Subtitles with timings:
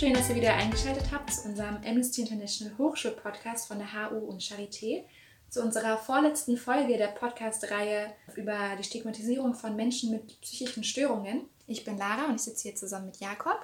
[0.00, 4.40] Schön, dass ihr wieder eingeschaltet habt zu unserem Amnesty International Hochschul-Podcast von der HU und
[4.40, 5.04] Charité.
[5.50, 11.50] Zu unserer vorletzten Folge der Podcast-Reihe über die Stigmatisierung von Menschen mit psychischen Störungen.
[11.66, 13.58] Ich bin Lara und ich sitze hier zusammen mit Jakob.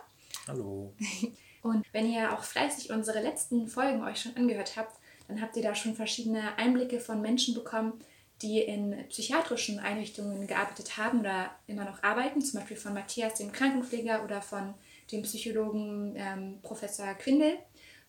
[0.47, 0.93] Hallo.
[1.63, 4.95] Und wenn ihr auch fleißig unsere letzten Folgen euch schon angehört habt,
[5.29, 7.95] dann habt ihr da schon verschiedene Einblicke von Menschen bekommen,
[8.43, 13.53] die in psychiatrischen Einrichtungen gearbeitet haben oder immer noch arbeiten, zum Beispiel von Matthias, dem
[13.53, 14.75] Krankenpfleger, oder von
[15.13, 17.59] dem Psychologen ähm, Professor Quindel.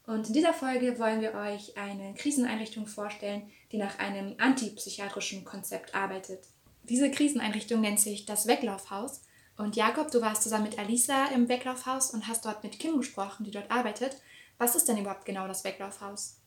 [0.05, 5.93] Und in dieser Folge wollen wir euch eine Kriseneinrichtung vorstellen, die nach einem antipsychiatrischen Konzept
[5.93, 6.45] arbeitet.
[6.83, 9.21] Diese Kriseneinrichtung nennt sich das Weglaufhaus.
[9.57, 13.43] Und Jakob, du warst zusammen mit Alisa im Weglaufhaus und hast dort mit Kim gesprochen,
[13.43, 14.21] die dort arbeitet.
[14.57, 16.37] Was ist denn überhaupt genau das Weglaufhaus?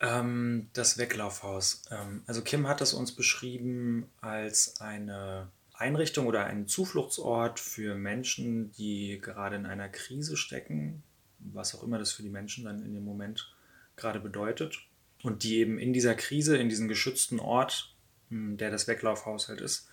[0.00, 1.82] Ähm, das Weglaufhaus.
[1.90, 5.50] Ähm, also Kim hat es uns beschrieben als eine
[5.80, 11.02] Einrichtung oder einen Zufluchtsort für Menschen, die gerade in einer Krise stecken,
[11.38, 13.54] was auch immer das für die Menschen dann in dem Moment
[13.96, 14.78] gerade bedeutet.
[15.22, 17.94] Und die eben in dieser Krise, in diesen geschützten Ort,
[18.28, 19.88] hm, der das Weglaufhaus halt ist,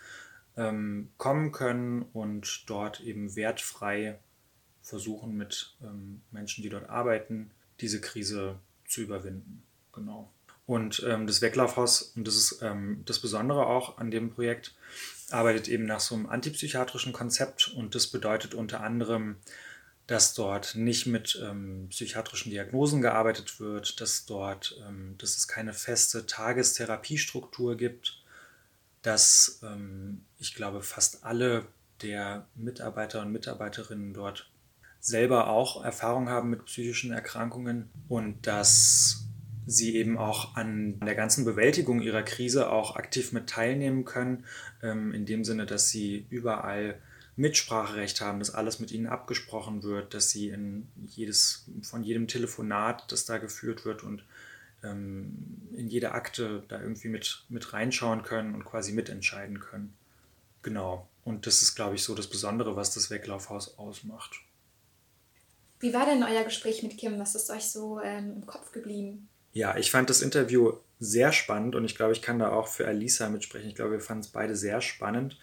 [0.55, 4.19] ähm, kommen können und dort eben wertfrei
[4.81, 8.57] versuchen, mit ähm, Menschen, die dort arbeiten, diese Krise
[8.87, 9.63] zu überwinden.
[9.93, 10.31] Genau.
[10.65, 12.61] Und ähm, das Weglaufhaus, und das ist
[13.05, 14.75] das Besondere auch an dem Projekt,
[15.29, 19.37] arbeitet eben nach so einem antipsychiatrischen Konzept und das bedeutet unter anderem,
[20.07, 25.73] dass dort nicht mit ähm, psychiatrischen Diagnosen gearbeitet wird, dass dort, ähm, dass es keine
[25.73, 28.23] feste Tagestherapiestruktur gibt,
[29.01, 31.65] dass ähm, ich glaube fast alle
[32.01, 34.49] der Mitarbeiter und Mitarbeiterinnen dort
[34.99, 39.26] selber auch Erfahrung haben mit psychischen Erkrankungen und dass
[39.67, 44.45] sie eben auch an der ganzen Bewältigung ihrer Krise auch aktiv mit teilnehmen können,
[44.81, 46.99] ähm, in dem Sinne, dass sie überall
[47.35, 53.11] Mitspracherecht haben, dass alles mit ihnen abgesprochen wird, dass sie in jedes, von jedem Telefonat,
[53.11, 54.23] das da geführt wird und
[54.83, 59.93] ähm, in jede Akte da irgendwie mit, mit reinschauen können und quasi mitentscheiden können.
[60.63, 61.07] Genau.
[61.25, 64.31] Und das ist, glaube ich, so das Besondere, was das Weglaufhaus ausmacht.
[65.79, 67.19] Wie war denn euer Gespräch mit Kim?
[67.19, 69.27] Was ist euch so ähm, im Kopf geblieben?
[69.57, 72.87] Ja, ich fand das Interview sehr spannend und ich glaube, ich kann da auch für
[72.87, 73.67] Alisa mitsprechen.
[73.67, 75.39] Ich glaube, wir fanden es beide sehr spannend.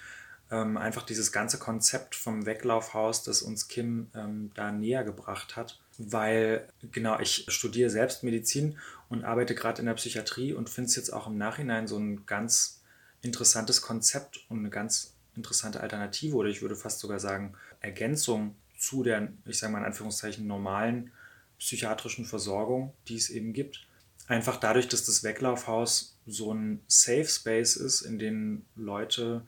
[0.53, 5.81] Ähm, einfach dieses ganze Konzept vom Weglaufhaus, das uns Kim ähm, da näher gebracht hat.
[5.99, 10.95] Weil, genau, ich studiere selbst Medizin und arbeite gerade in der Psychiatrie und finde es
[10.95, 12.83] jetzt auch im Nachhinein so ein ganz
[13.21, 19.03] interessantes Konzept und eine ganz interessante Alternative oder ich würde fast sogar sagen Ergänzung zu
[19.03, 21.11] der, ich sage mal in Anführungszeichen, normalen
[21.59, 23.89] psychiatrischen Versorgung, die es eben gibt
[24.27, 29.43] einfach dadurch, dass das Weglaufhaus so ein Safe Space ist, in dem Leute,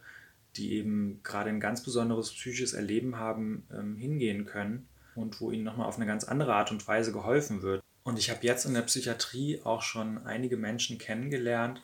[0.57, 5.65] die eben gerade ein ganz besonderes psychisches Erleben haben, ähm, hingehen können und wo ihnen
[5.65, 7.83] nochmal auf eine ganz andere Art und Weise geholfen wird.
[8.05, 11.83] Und ich habe jetzt in der Psychiatrie auch schon einige Menschen kennengelernt,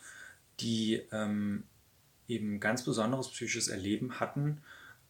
[0.60, 1.64] die ähm,
[2.28, 4.62] eben ganz besonderes psychisches Erleben hatten,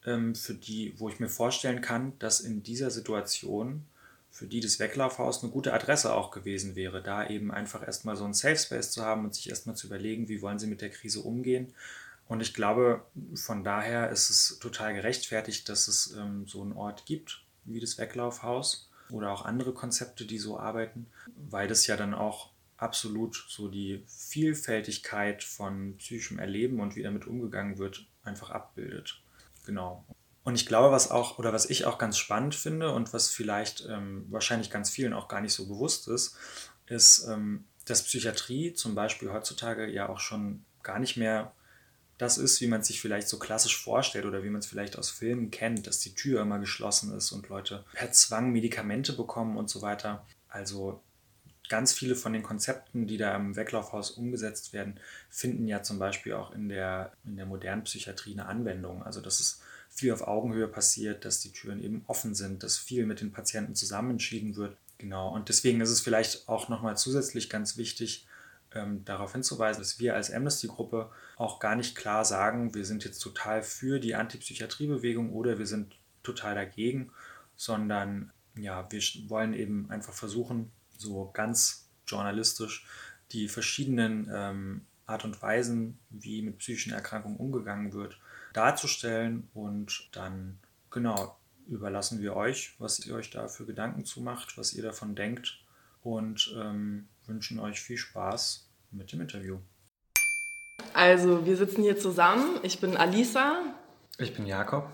[0.07, 3.85] ähm, für die, wo ich mir vorstellen kann, dass in dieser Situation
[4.33, 8.25] für die das Weglaufhaus eine gute Adresse auch gewesen wäre, da eben einfach erstmal so
[8.25, 10.91] ein Safe Space zu haben und sich erstmal zu überlegen, wie wollen sie mit der
[10.91, 11.75] Krise umgehen.
[12.29, 13.05] Und ich glaube,
[13.35, 17.99] von daher ist es total gerechtfertigt, dass es ähm, so einen Ort gibt, wie das
[17.99, 21.07] Weglaufhaus oder auch andere Konzepte, die so arbeiten,
[21.37, 27.27] weil das ja dann auch absolut so die Vielfältigkeit von psychischem Erleben und wie damit
[27.27, 29.21] umgegangen wird, einfach abbildet.
[29.67, 30.05] Genau.
[30.45, 33.87] Und ich glaube, was auch, oder was ich auch ganz spannend finde und was vielleicht
[33.89, 36.37] ähm, wahrscheinlich ganz vielen auch gar nicht so bewusst ist,
[36.87, 41.53] ist, ähm, dass Psychiatrie zum Beispiel heutzutage ja auch schon gar nicht mehr
[42.19, 44.97] das ist, wie man es sich vielleicht so klassisch vorstellt oder wie man es vielleicht
[44.97, 49.57] aus Filmen kennt, dass die Tür immer geschlossen ist und Leute per Zwang Medikamente bekommen
[49.57, 50.25] und so weiter.
[50.49, 51.03] Also
[51.69, 55.01] ganz viele von den Konzepten, die da im Weglaufhaus umgesetzt werden,
[55.31, 59.03] finden ja zum Beispiel auch in der, in der modernen Psychiatrie eine Anwendung.
[59.03, 59.63] Also das ist
[59.95, 63.75] viel auf Augenhöhe passiert, dass die Türen eben offen sind, dass viel mit den Patienten
[63.75, 64.77] zusammen entschieden wird.
[64.99, 68.27] Genau, und deswegen ist es vielleicht auch nochmal zusätzlich ganz wichtig,
[68.75, 73.19] ähm, darauf hinzuweisen, dass wir als Amnesty-Gruppe auch gar nicht klar sagen, wir sind jetzt
[73.19, 77.13] total für die Antipsychiatriebewegung oder wir sind total dagegen,
[77.57, 82.87] sondern ja, wir wollen eben einfach versuchen, so ganz journalistisch
[83.33, 88.19] die verschiedenen ähm, Art und Weisen, wie mit psychischen Erkrankungen umgegangen wird,
[88.53, 90.59] darzustellen und dann
[90.91, 91.37] genau
[91.69, 95.59] überlassen wir euch, was ihr euch da für Gedanken zu macht, was ihr davon denkt
[96.03, 99.59] und ähm, wünschen euch viel Spaß mit dem Interview.
[100.95, 102.61] Also, wir sitzen hier zusammen.
[102.63, 103.63] Ich bin Alisa.
[104.19, 104.89] Ich bin Jakob.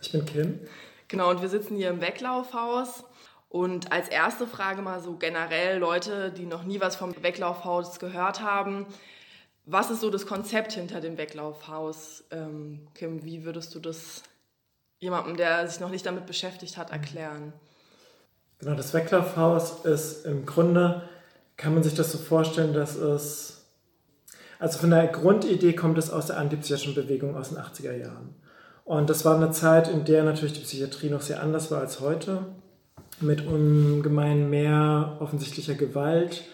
[0.00, 0.60] Ich bin Kim.
[1.08, 3.04] Genau, und wir sitzen hier im Weglaufhaus.
[3.48, 8.40] Und als erste Frage mal so generell Leute, die noch nie was vom Weglaufhaus gehört
[8.40, 8.86] haben.
[9.68, 12.22] Was ist so das Konzept hinter dem Weglaufhaus?
[12.30, 14.22] Ähm, Kim, wie würdest du das
[14.98, 17.52] jemandem, der sich noch nicht damit beschäftigt hat, erklären?
[18.60, 21.02] Genau, das Weglaufhaus ist im Grunde,
[21.56, 23.64] kann man sich das so vorstellen, dass es,
[24.60, 28.36] also von der Grundidee kommt es aus der antipsychiatrischen Bewegung aus den 80er Jahren.
[28.84, 31.98] Und das war eine Zeit, in der natürlich die Psychiatrie noch sehr anders war als
[31.98, 32.46] heute,
[33.20, 36.44] mit ungemein mehr offensichtlicher Gewalt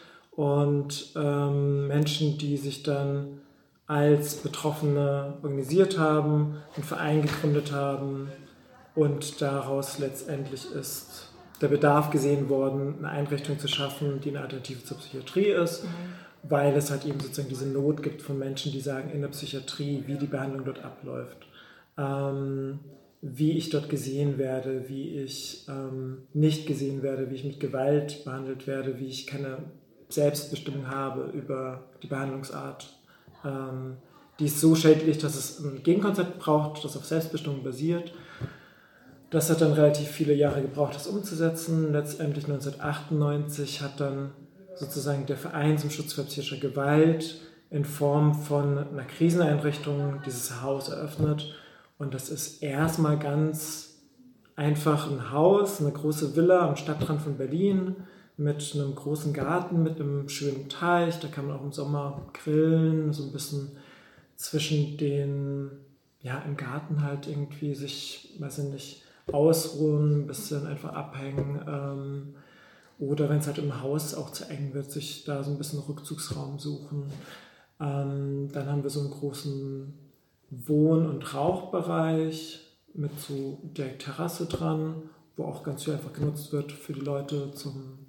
[0.43, 3.43] und ähm, Menschen, die sich dann
[3.87, 8.29] als Betroffene organisiert haben, einen Verein gegründet haben
[8.97, 11.31] und daraus letztendlich ist
[11.61, 15.89] der Bedarf gesehen worden, eine Einrichtung zu schaffen, die eine Alternative zur Psychiatrie ist, mhm.
[16.43, 20.03] weil es halt eben sozusagen diese Not gibt von Menschen, die sagen in der Psychiatrie,
[20.09, 21.47] wie die Behandlung dort abläuft,
[21.97, 22.81] ähm,
[23.21, 28.25] wie ich dort gesehen werde, wie ich ähm, nicht gesehen werde, wie ich mit Gewalt
[28.25, 29.59] behandelt werde, wie ich keine
[30.13, 32.89] Selbstbestimmung habe über die Behandlungsart.
[33.45, 33.97] Ähm,
[34.39, 38.13] die ist so schädlich, dass es ein Gegenkonzept braucht, das auf Selbstbestimmung basiert
[39.33, 41.91] das hat dann relativ viele Jahre gebraucht, das umzusetzen.
[41.91, 44.33] Letztendlich 1998 hat dann
[44.75, 50.91] sozusagen der Verein zum Schutz vor psychischer Gewalt in Form von einer Kriseneinrichtung dieses Haus
[50.91, 51.55] eröffnet.
[51.99, 54.03] Und das ist erstmal ganz
[54.55, 57.97] einfach ein Haus, eine große Villa am Stadtrand von Berlin
[58.37, 61.21] mit einem großen Garten, mit einem schönen Teich.
[61.21, 63.73] Da kann man auch im Sommer grillen, so ein bisschen
[64.37, 65.71] zwischen den,
[66.21, 71.61] ja, im Garten halt irgendwie sich, weiß ich nicht, ausruhen, ein bisschen einfach abhängen.
[71.67, 72.35] Ähm,
[72.99, 75.81] oder wenn es halt im Haus auch zu eng wird, sich da so ein bisschen
[75.81, 77.05] Rückzugsraum suchen.
[77.81, 79.93] Ähm, dann haben wir so einen großen
[80.51, 82.61] Wohn- und Rauchbereich
[82.95, 85.03] mit so der Terrasse dran,
[85.37, 88.02] wo auch ganz viel einfach genutzt wird für die Leute zum,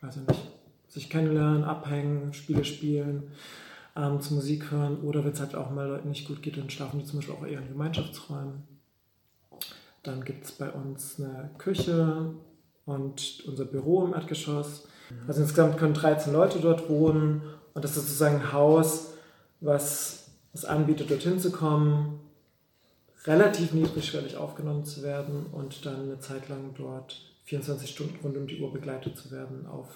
[0.00, 0.42] weiß ich nicht,
[0.88, 3.32] sich kennenlernen, abhängen, Spiele spielen,
[3.94, 7.00] abends Musik hören oder wenn es halt auch mal Leuten nicht gut geht, dann schlafen
[7.00, 8.62] die zum Beispiel auch eher in Gemeinschaftsräumen.
[10.02, 12.34] Dann gibt es bei uns eine Küche
[12.84, 14.86] und unser Büro im Erdgeschoss.
[15.26, 17.42] Also insgesamt können 13 Leute dort wohnen
[17.74, 19.14] und das ist sozusagen ein Haus,
[19.60, 22.20] was es anbietet, dorthin zu kommen,
[23.24, 28.46] relativ niedrigschwellig aufgenommen zu werden und dann eine Zeit lang dort 24 Stunden rund um
[28.46, 29.86] die Uhr begleitet zu werden auf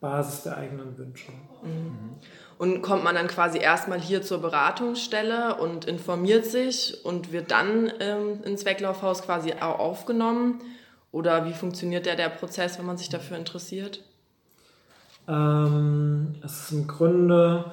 [0.00, 1.30] Basis der eigenen Wünsche.
[1.62, 2.16] Mhm.
[2.56, 7.92] Und kommt man dann quasi erstmal hier zur Beratungsstelle und informiert sich und wird dann
[8.00, 10.60] ähm, ins Weglaufhaus quasi auch aufgenommen?
[11.10, 14.02] Oder wie funktioniert der, der Prozess, wenn man sich dafür interessiert?
[15.26, 17.64] Ähm, es ist im Grunde,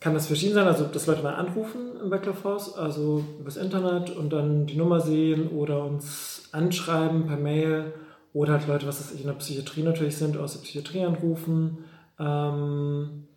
[0.00, 4.30] kann das verschieden sein, also dass Leute mal anrufen im Weglaufhaus, also übers Internet und
[4.30, 7.92] dann die Nummer sehen oder uns anschreiben per Mail
[8.34, 11.84] oder halt Leute, was das in der Psychiatrie natürlich sind, aus der Psychiatrie anrufen,
[12.18, 13.28] ähm,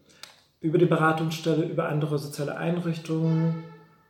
[0.60, 3.64] über die Beratungsstelle, über andere soziale Einrichtungen.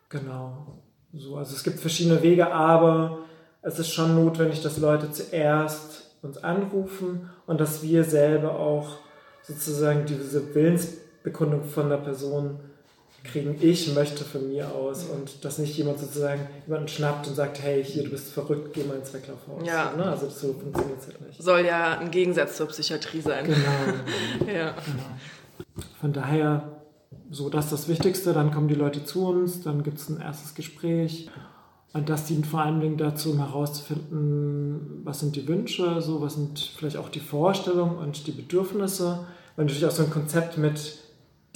[0.09, 0.81] Genau.
[1.13, 3.19] So, also es gibt verschiedene Wege, aber
[3.61, 8.97] es ist schon notwendig, dass Leute zuerst uns anrufen und dass wir selber auch
[9.43, 12.59] sozusagen diese Willensbekundung von der Person
[13.27, 17.61] kriegen, ich möchte von mir aus und dass nicht jemand sozusagen jemanden schnappt und sagt,
[17.61, 19.65] hey, hier, du bist verrückt, geh mal ins Weglaufhaus.
[19.65, 19.93] Ja.
[19.95, 20.05] Ne?
[20.05, 21.41] Also so funktioniert es halt nicht.
[21.41, 23.45] Soll ja ein Gegensatz zur Psychiatrie sein.
[23.45, 24.51] Genau.
[24.53, 24.71] ja.
[24.71, 25.83] Genau.
[25.99, 26.81] Von daher,
[27.29, 30.19] so das ist das Wichtigste, dann kommen die Leute zu uns, dann gibt es ein
[30.21, 31.29] erstes Gespräch
[31.93, 36.35] und das dient vor allen Dingen dazu, um herauszufinden, was sind die Wünsche, so, was
[36.35, 39.25] sind vielleicht auch die Vorstellungen und die Bedürfnisse.
[39.55, 40.99] Weil natürlich auch so ein Konzept mit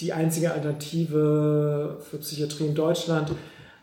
[0.01, 3.31] die einzige Alternative für Psychiatrie in Deutschland.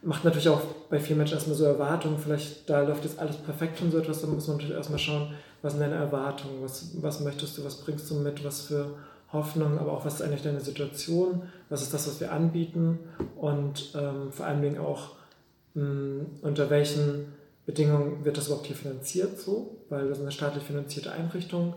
[0.03, 0.61] Macht natürlich auch
[0.91, 4.21] bei vielen Menschen erstmal so Erwartungen, vielleicht da läuft jetzt alles perfekt und so etwas,
[4.21, 7.77] dann muss man natürlich erstmal schauen, was sind deine Erwartungen, was, was möchtest du, was
[7.77, 8.91] bringst du mit, was für
[9.33, 12.99] Hoffnung, aber auch was ist eigentlich deine Situation, was ist das, was wir anbieten?
[13.37, 15.17] Und ähm, vor allen Dingen auch
[15.75, 17.27] mh, unter welchen
[17.67, 21.75] Bedingungen wird das überhaupt hier finanziert, so, weil wir sind eine staatlich finanzierte Einrichtung.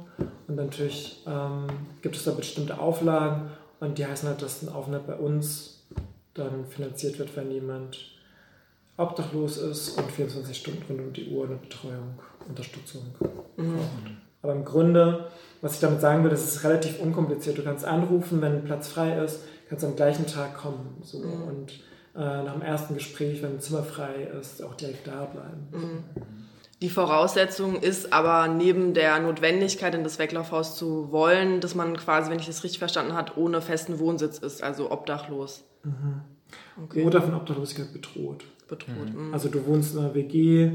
[0.48, 1.68] Und natürlich ähm,
[2.02, 3.50] gibt es da bestimmte Auflagen
[3.82, 5.84] und die heißen halt, dass ein Aufenthalt bei uns
[6.36, 7.98] dann finanziert wird, wenn jemand
[8.96, 13.02] obdachlos ist und 24 Stunden rund um die Uhr eine Betreuung, Unterstützung
[13.58, 13.74] mhm.
[13.74, 14.12] braucht.
[14.44, 17.58] Aber im Grunde, was ich damit sagen will, das ist relativ unkompliziert.
[17.58, 21.02] Du kannst anrufen, wenn ein Platz frei ist, kannst am gleichen Tag kommen.
[21.04, 21.18] So.
[21.18, 21.44] Mhm.
[21.44, 21.72] Und
[22.16, 25.68] äh, nach dem ersten Gespräch, wenn ein Zimmer frei ist, auch direkt da bleiben.
[25.72, 26.04] Mhm.
[26.82, 32.32] Die Voraussetzung ist aber neben der Notwendigkeit, in das Weglaufhaus zu wollen, dass man quasi,
[32.32, 35.64] wenn ich das richtig verstanden habe, ohne festen Wohnsitz ist, also obdachlos.
[35.84, 36.22] Mhm.
[36.84, 37.04] Okay.
[37.04, 38.46] Oder von Obdachlosigkeit bedroht.
[38.68, 39.14] Bedroht.
[39.14, 39.34] Mhm.
[39.34, 40.72] Also du wohnst in einer WG,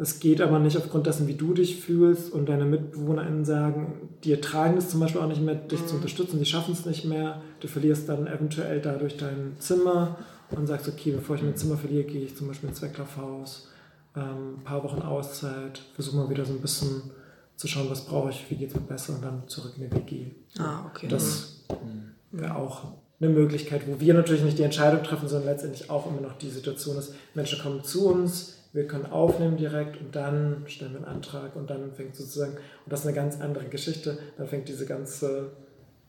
[0.00, 4.30] Es geht aber nicht aufgrund dessen, wie du dich fühlst und deine MitbewohnerInnen sagen, die
[4.30, 5.86] ertragen es zum Beispiel auch nicht mehr, dich mhm.
[5.88, 7.42] zu unterstützen, die schaffen es nicht mehr.
[7.58, 10.18] Du verlierst dann eventuell dadurch dein Zimmer
[10.50, 13.68] und sagst, okay, bevor ich mein Zimmer verliere, gehe ich zum Beispiel ins Weglaufhaus,
[14.16, 17.10] ähm, ein paar Wochen Auszeit, versuche mal wieder so ein bisschen
[17.56, 19.96] zu schauen, was brauche ich, wie geht es mir besser und dann zurück in die
[19.96, 20.30] WG.
[20.58, 21.08] Ah, okay.
[21.08, 22.14] Das mhm.
[22.30, 22.84] wäre auch
[23.20, 26.50] eine Möglichkeit, wo wir natürlich nicht die Entscheidung treffen, sondern letztendlich auch immer noch die
[26.50, 31.16] Situation ist, Menschen kommen zu uns, wir können aufnehmen direkt und dann stellen wir einen
[31.16, 34.86] Antrag und dann fängt sozusagen, und das ist eine ganz andere Geschichte, dann fängt diese
[34.86, 35.50] ganze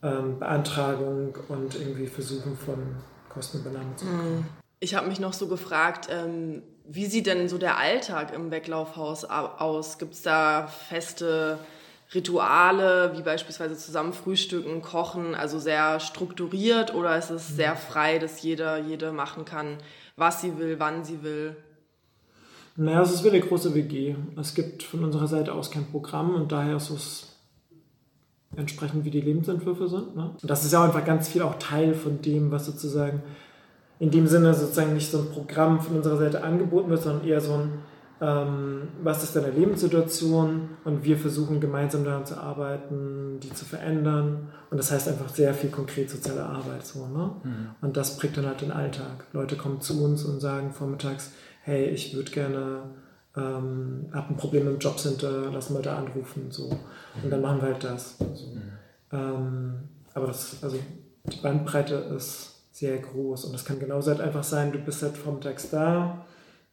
[0.02, 2.78] ähm, Beantragung und irgendwie Versuchen von
[3.28, 4.46] Kostenübernahme zu bekommen.
[4.80, 9.24] Ich habe mich noch so gefragt, ähm, wie sieht denn so der Alltag im Weglaufhaus
[9.26, 9.98] aus?
[9.98, 11.58] Gibt es da feste
[12.14, 18.42] Rituale, wie beispielsweise zusammen frühstücken, kochen, also sehr strukturiert oder ist es sehr frei, dass
[18.42, 19.76] jeder, jede machen kann,
[20.16, 21.56] was sie will, wann sie will?
[22.76, 24.16] Naja, es ist wie eine große WG.
[24.40, 27.36] Es gibt von unserer Seite aus kein Programm und daher ist es
[28.56, 30.16] entsprechend, wie die Lebensentwürfe sind.
[30.16, 30.34] Ne?
[30.40, 33.22] Und das ist ja auch einfach ganz viel auch Teil von dem, was sozusagen
[34.00, 37.42] in dem Sinne sozusagen nicht so ein Programm von unserer Seite angeboten wird, sondern eher
[37.42, 37.72] so ein,
[38.22, 44.48] ähm, was ist deine Lebenssituation und wir versuchen gemeinsam daran zu arbeiten, die zu verändern.
[44.70, 46.84] Und das heißt einfach sehr viel konkret soziale Arbeit.
[46.86, 47.30] So, ne?
[47.44, 47.66] Mhm.
[47.82, 49.26] Und das prägt dann halt den Alltag.
[49.34, 52.82] Leute kommen zu uns und sagen vormittags, hey, ich würde gerne,
[53.36, 56.46] ähm, habe ein Problem im Jobcenter, lass mal da anrufen.
[56.50, 56.70] So.
[57.22, 58.16] Und dann machen wir halt das.
[58.18, 58.46] Also,
[59.12, 59.74] ähm,
[60.14, 60.78] aber das, also
[61.26, 62.49] die Bandbreite ist
[62.80, 66.26] sehr groß und das kann genauso halt einfach sein, du bist halt vormittags da,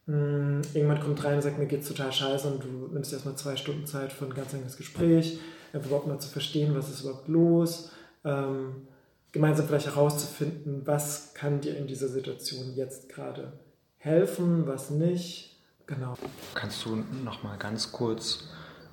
[0.05, 3.35] mh, hm, irgendjemand kommt rein und sagt, mir geht's total scheiße und du nimmst erstmal
[3.35, 5.39] zwei Stunden Zeit für ein ganz langes Gespräch,
[5.73, 7.91] einfach überhaupt mal zu verstehen, was ist überhaupt los,
[8.23, 8.87] ähm,
[9.33, 13.51] gemeinsam vielleicht herauszufinden, was kann dir in dieser Situation jetzt gerade
[13.97, 15.57] helfen, was nicht.
[15.87, 16.15] Genau.
[16.53, 18.47] Kannst du noch mal ganz kurz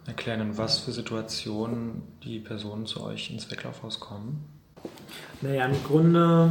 [0.06, 4.44] erklären, in was für Situationen die Personen zu euch ins Weglaufhaus kommen?
[5.40, 6.50] Naja, im Grunde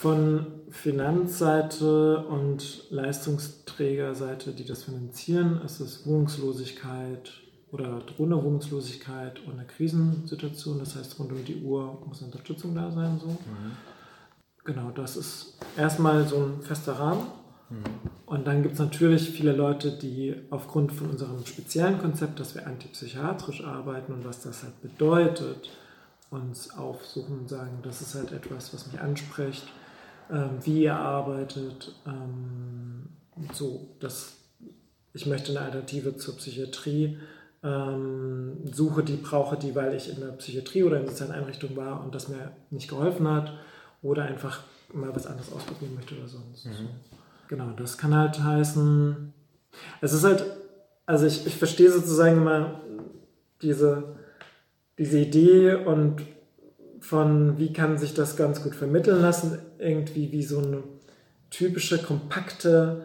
[0.00, 7.30] von Finanzseite und Leistungsträgerseite, die das finanzieren, ist es Wohnungslosigkeit
[7.70, 10.78] oder drohende Wohnungslosigkeit und eine Krisensituation.
[10.78, 13.18] Das heißt, rund um die Uhr muss Unterstützung da sein.
[13.20, 13.28] So.
[13.28, 13.72] Mhm.
[14.64, 17.26] Genau, das ist erstmal so ein fester Rahmen.
[18.26, 22.66] Und dann gibt es natürlich viele Leute, die aufgrund von unserem speziellen Konzept, dass wir
[22.66, 25.70] antipsychiatrisch arbeiten und was das halt bedeutet,
[26.30, 29.64] uns aufsuchen und sagen, das ist halt etwas, was mich anspricht,
[30.30, 33.08] ähm, wie ihr arbeitet, ähm,
[33.52, 34.36] so, dass
[35.12, 37.18] ich möchte eine Alternative zur Psychiatrie
[37.62, 42.04] ähm, suche, die brauche die, weil ich in der Psychiatrie oder in sozialen Einrichtungen war
[42.04, 43.52] und das mir nicht geholfen hat
[44.02, 44.60] oder einfach
[44.92, 46.66] mal was anderes ausprobieren möchte oder sonst.
[46.66, 46.72] Mhm.
[46.72, 46.88] So.
[47.48, 49.32] Genau, das kann halt heißen,
[50.00, 50.44] es ist halt,
[51.06, 52.80] also ich, ich verstehe sozusagen immer
[53.62, 54.16] diese,
[54.98, 56.20] diese Idee und
[57.04, 60.82] von wie kann sich das ganz gut vermitteln lassen, irgendwie wie so eine
[61.50, 63.02] typische, kompakte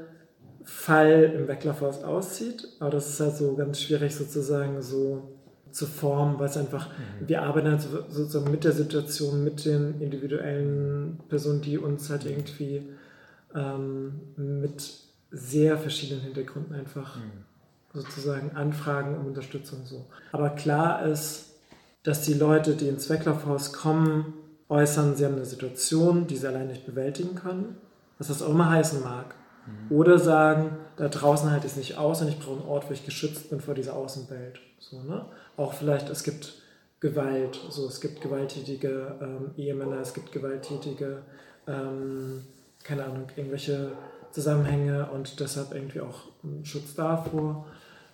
[0.63, 2.65] Fall im Weglaufhaus aussieht.
[2.79, 5.35] Aber das ist halt so ganz schwierig sozusagen so
[5.71, 7.27] zu formen, weil es einfach, mhm.
[7.27, 12.87] wir arbeiten halt sozusagen mit der Situation, mit den individuellen Personen, die uns halt irgendwie
[13.53, 14.93] ähm, mit
[15.29, 17.99] sehr verschiedenen Hintergründen einfach mhm.
[17.99, 20.05] sozusagen anfragen um Unterstützung so.
[20.31, 21.48] Aber klar ist,
[22.03, 24.33] dass die Leute, die ins Weglaufhaus kommen,
[24.69, 27.77] äußern, sie haben eine Situation, die sie allein nicht bewältigen können,
[28.17, 29.35] was das auch immer heißen mag.
[29.65, 29.95] Mhm.
[29.95, 32.93] Oder sagen, da draußen halte ich es nicht aus und ich brauche einen Ort, wo
[32.93, 34.59] ich geschützt bin vor dieser Außenwelt.
[34.79, 35.25] So, ne?
[35.57, 36.53] Auch vielleicht, es gibt
[36.99, 41.23] Gewalt, so, es gibt gewalttätige ähm, Ehemänner, es gibt gewalttätige
[41.67, 42.43] ähm,
[42.83, 43.91] keine Ahnung, irgendwelche
[44.31, 46.23] Zusammenhänge und deshalb irgendwie auch
[46.63, 47.65] Schutz davor,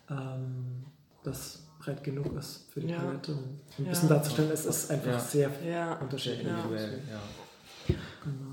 [0.09, 0.85] ähm,
[1.23, 3.01] das breit genug ist für die ja.
[3.01, 3.33] Leute.
[3.33, 5.19] Um ein bisschen darzustellen, es ist einfach ja.
[5.19, 5.93] sehr ja.
[5.95, 6.47] unterschiedlich.
[6.47, 6.65] Ja.
[7.87, 7.95] Genau.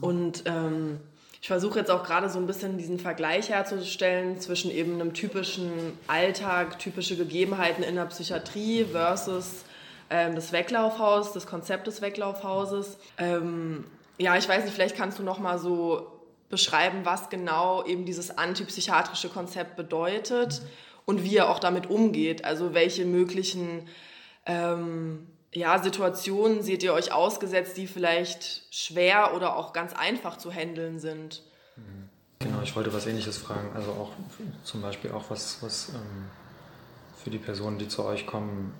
[0.01, 1.01] Und ähm,
[1.41, 5.73] ich versuche jetzt auch gerade so ein bisschen diesen Vergleich herzustellen zwischen eben einem typischen
[6.07, 9.65] Alltag, typische Gegebenheiten in der Psychiatrie versus
[10.11, 12.99] ähm, das Weglaufhaus, das Konzept des Weglaufhauses.
[13.19, 13.85] Ähm,
[14.19, 16.07] ja, ich weiß nicht, vielleicht kannst du noch mal so
[16.49, 20.67] beschreiben, was genau eben dieses antipsychiatrische Konzept bedeutet mhm.
[21.13, 22.45] Und wie er auch damit umgeht.
[22.45, 23.87] Also welche möglichen
[24.47, 30.51] ähm, ja, Situationen seht ihr euch ausgesetzt, die vielleicht schwer oder auch ganz einfach zu
[30.51, 31.43] handeln sind?
[32.39, 33.71] Genau, ich wollte was Ähnliches fragen.
[33.75, 34.11] Also auch
[34.65, 36.31] zum Beispiel auch was, was ähm,
[37.23, 38.73] für die Personen, die zu euch kommen,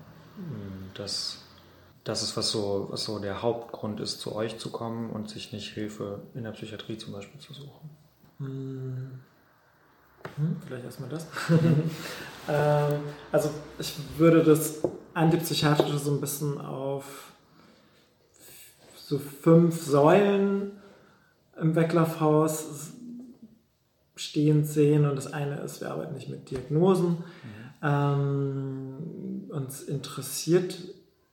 [0.95, 1.39] das
[2.03, 5.53] das ist, was so, was so der Hauptgrund ist, zu euch zu kommen und sich
[5.53, 7.89] nicht Hilfe in der Psychiatrie zum Beispiel zu suchen?
[10.35, 10.57] Hm.
[10.65, 11.27] Vielleicht erstmal das.
[12.49, 12.99] ähm,
[13.31, 13.49] also
[13.79, 14.81] ich würde das
[15.13, 17.31] Antipsychiatrische so ein bisschen auf
[18.95, 20.71] so fünf Säulen
[21.59, 22.93] im Weglaufhaus
[24.15, 25.05] stehend sehen.
[25.05, 27.09] Und das eine ist, wir arbeiten nicht mit Diagnosen.
[27.09, 27.63] Mhm.
[27.81, 30.77] Ähm, uns interessiert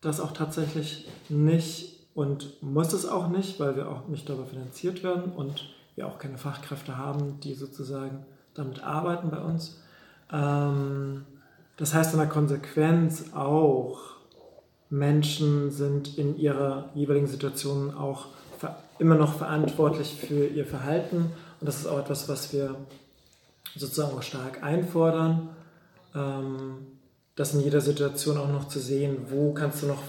[0.00, 5.02] das auch tatsächlich nicht und muss es auch nicht, weil wir auch nicht darüber finanziert
[5.02, 8.24] werden und wir auch keine Fachkräfte haben, die sozusagen
[8.60, 9.80] damit arbeiten bei uns.
[10.32, 11.24] Ähm,
[11.76, 13.98] das heißt in der Konsequenz auch,
[14.90, 18.26] Menschen sind in ihrer jeweiligen Situation auch
[18.98, 21.32] immer noch verantwortlich für ihr Verhalten.
[21.60, 22.76] Und das ist auch etwas, was wir
[23.74, 25.50] sozusagen auch stark einfordern,
[26.14, 26.86] ähm,
[27.36, 30.02] das in jeder Situation auch noch zu sehen, wo kannst du noch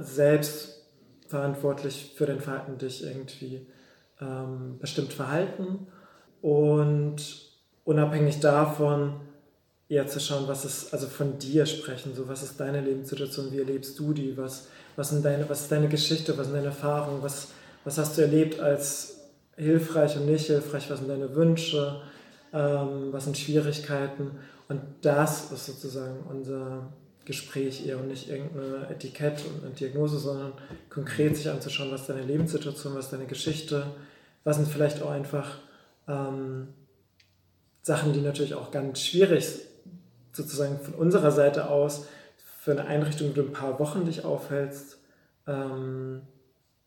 [0.00, 0.86] selbst
[1.28, 3.66] verantwortlich für dein Verhalten dich irgendwie
[4.20, 5.86] ähm, bestimmt verhalten
[6.42, 7.49] und
[7.90, 9.14] unabhängig davon
[9.88, 13.58] eher zu schauen, was ist, also von dir sprechen, so was ist deine Lebenssituation, wie
[13.58, 17.20] erlebst du die, was, was, sind deine, was ist deine Geschichte, was sind deine Erfahrungen,
[17.20, 17.48] was,
[17.84, 19.16] was hast du erlebt als
[19.56, 22.00] hilfreich und nicht hilfreich, was sind deine Wünsche,
[22.52, 24.30] ähm, was sind Schwierigkeiten?
[24.68, 26.92] Und das ist sozusagen unser
[27.24, 30.52] Gespräch eher und nicht irgendeine Etikett und eine Diagnose, sondern
[30.90, 33.84] konkret sich anzuschauen, was ist deine Lebenssituation, was ist deine Geschichte,
[34.44, 35.58] was sind vielleicht auch einfach
[36.06, 36.68] ähm,
[37.82, 39.46] Sachen, die natürlich auch ganz schwierig
[40.32, 42.06] sozusagen von unserer Seite aus
[42.58, 44.98] für eine Einrichtung, wo du ein paar Wochen dich aufhältst,
[45.46, 46.22] ähm,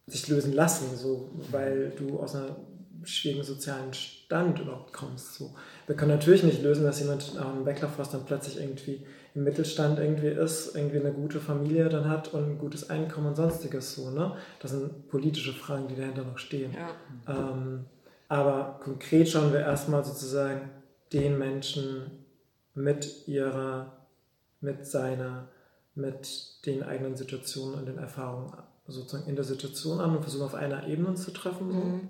[0.05, 2.55] sich lösen lassen, so, weil du aus einer
[3.03, 5.35] schwierigen sozialen Stand überhaupt kommst.
[5.35, 5.55] So.
[5.87, 10.27] Wir können natürlich nicht lösen, dass jemand am Weglaufhaus dann plötzlich irgendwie im Mittelstand irgendwie
[10.27, 14.11] ist, irgendwie eine gute Familie dann hat und ein gutes Einkommen und sonstiges so.
[14.11, 14.35] Ne?
[14.59, 16.73] Das sind politische Fragen, die dahinter noch stehen.
[16.73, 17.51] Ja.
[17.51, 17.85] Ähm,
[18.29, 20.69] aber konkret schauen wir erstmal sozusagen
[21.13, 22.25] den Menschen
[22.73, 24.07] mit ihrer,
[24.61, 25.47] mit seiner,
[25.95, 28.53] mit den eigenen Situationen und den Erfahrungen
[28.87, 31.71] sozusagen in der Situation an und versuchen auf einer Ebene zu treffen.
[31.71, 31.77] So.
[31.77, 32.09] Mhm.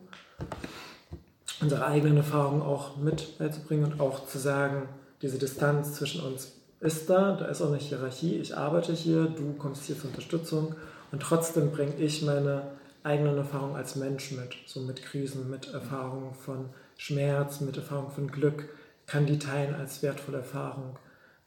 [1.62, 4.90] Unsere eigenen Erfahrungen auch mit beizubringen und auch zu sagen,
[5.22, 9.54] diese Distanz zwischen uns ist da, da ist auch eine Hierarchie, ich arbeite hier, du
[9.54, 10.76] kommst hier zur Unterstützung
[11.12, 12.64] und trotzdem bringe ich meine
[13.04, 18.28] eigenen Erfahrungen als Mensch mit, so mit Krisen, mit Erfahrungen von Schmerz, mit Erfahrungen von
[18.28, 18.68] Glück,
[19.06, 20.98] kann die teilen als wertvolle Erfahrung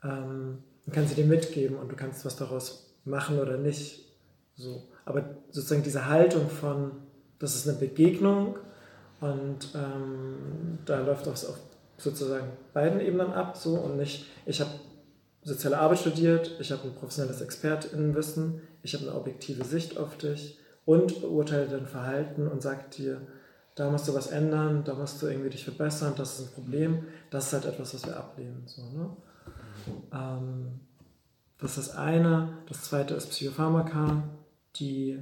[0.05, 4.05] ähm, und kann sie dir mitgeben und du kannst was daraus machen oder nicht.
[4.57, 4.83] So.
[5.05, 6.93] Aber sozusagen diese Haltung von,
[7.39, 8.59] das ist eine Begegnung
[9.21, 11.59] und ähm, da läuft das auf
[11.99, 14.71] sozusagen beiden Ebenen ab so und nicht, ich habe
[15.43, 20.59] soziale Arbeit studiert, ich habe ein professionelles Expertinnenwissen, ich habe eine objektive Sicht auf dich
[20.85, 23.21] und beurteile dein Verhalten und sage dir,
[23.77, 27.05] da musst du was ändern, da musst du irgendwie dich verbessern, das ist ein Problem.
[27.31, 28.63] Das ist halt etwas, was wir ablehnen.
[28.67, 29.17] So, ne?
[30.13, 30.81] ähm,
[31.59, 32.59] das ist das eine.
[32.69, 34.23] Das zweite ist Psychopharmaka,
[34.77, 35.19] die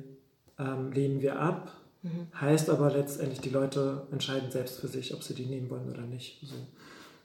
[0.58, 1.72] ähm, lehnen wir ab.
[2.02, 2.28] Mhm.
[2.40, 6.02] Heißt aber letztendlich, die Leute entscheiden selbst für sich, ob sie die nehmen wollen oder
[6.02, 6.40] nicht.
[6.46, 6.54] So.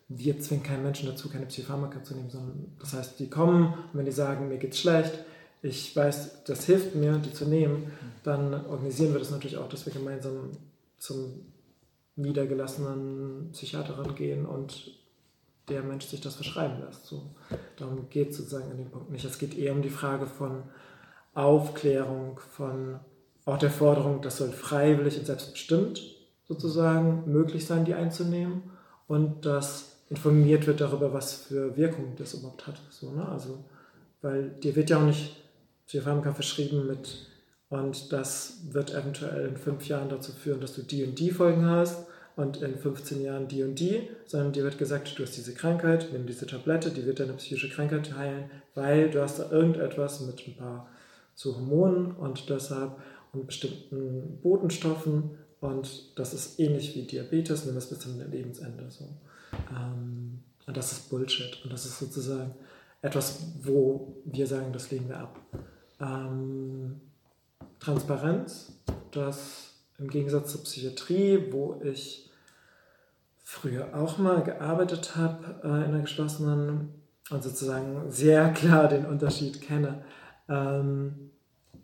[0.08, 4.00] Wir zwingen keinen Menschen dazu, keine Psychopharmaka zu nehmen, sondern das heißt, die kommen und
[4.00, 5.14] wenn die sagen, mir geht's schlecht,
[5.62, 7.92] ich weiß, das hilft mir, die zu nehmen, mhm.
[8.24, 10.52] dann organisieren wir das natürlich auch, dass wir gemeinsam
[11.00, 11.54] zum
[12.16, 14.92] niedergelassenen Psychiater gehen und
[15.70, 17.06] der Mensch sich das verschreiben lässt.
[17.06, 17.36] So,
[17.78, 19.26] darum geht es sozusagen an dem Punkt nicht.
[19.26, 20.64] Es geht eher um die Frage von
[21.34, 23.00] Aufklärung, von
[23.46, 26.02] auch der Forderung, das soll freiwillig und selbstbestimmt
[26.48, 28.64] sozusagen möglich sein, die einzunehmen
[29.08, 32.82] und dass informiert wird darüber, was für Wirkung das überhaupt hat.
[32.90, 33.28] So, ne?
[33.30, 33.64] Also,
[34.22, 35.36] weil dir wird ja auch nicht
[35.86, 37.29] Psychopharmaka verschrieben mit
[37.70, 41.66] und das wird eventuell in fünf Jahren dazu führen, dass du die und die Folgen
[41.66, 45.54] hast und in 15 Jahren die und die, sondern dir wird gesagt, du hast diese
[45.54, 50.22] Krankheit, nimm diese Tablette, die wird deine psychische Krankheit heilen, weil du hast da irgendetwas
[50.22, 50.90] mit ein paar
[51.36, 52.96] zu Hormonen und deshalb
[53.34, 58.90] und bestimmten Botenstoffen und das ist ähnlich wie Diabetes, nimm es bis zum Lebensende.
[58.90, 59.06] So.
[59.70, 62.56] Ähm, und das ist Bullshit und das ist sozusagen
[63.02, 65.40] etwas, wo wir sagen, das lehnen wir ab.
[66.00, 67.02] Ähm,
[67.80, 68.74] Transparenz,
[69.12, 72.30] dass im Gegensatz zur Psychiatrie, wo ich
[73.44, 76.94] früher auch mal gearbeitet habe äh, in einer geschlossenen
[77.30, 80.04] und sozusagen sehr klar den Unterschied kenne,
[80.48, 81.32] ähm,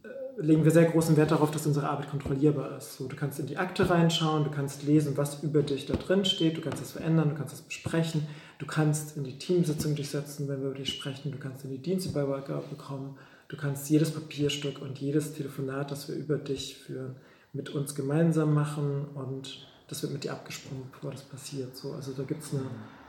[0.04, 2.98] äh, legen wir sehr großen Wert darauf, dass unsere Arbeit kontrollierbar ist.
[2.98, 6.26] So, du kannst in die Akte reinschauen, du kannst lesen, was über dich da drin
[6.26, 8.28] steht, du kannst das verändern, du kannst das besprechen,
[8.60, 11.82] du kannst in die Teamsitzung durchsetzen, wenn wir über dich sprechen, du kannst in die
[11.82, 17.16] Dienstübergabe bekommen, Du kannst jedes Papierstück und jedes Telefonat, das wir über dich führen,
[17.54, 21.76] mit uns gemeinsam machen und das wird mit dir abgesprochen, bevor das passiert.
[21.76, 22.64] So, also da gibt es eine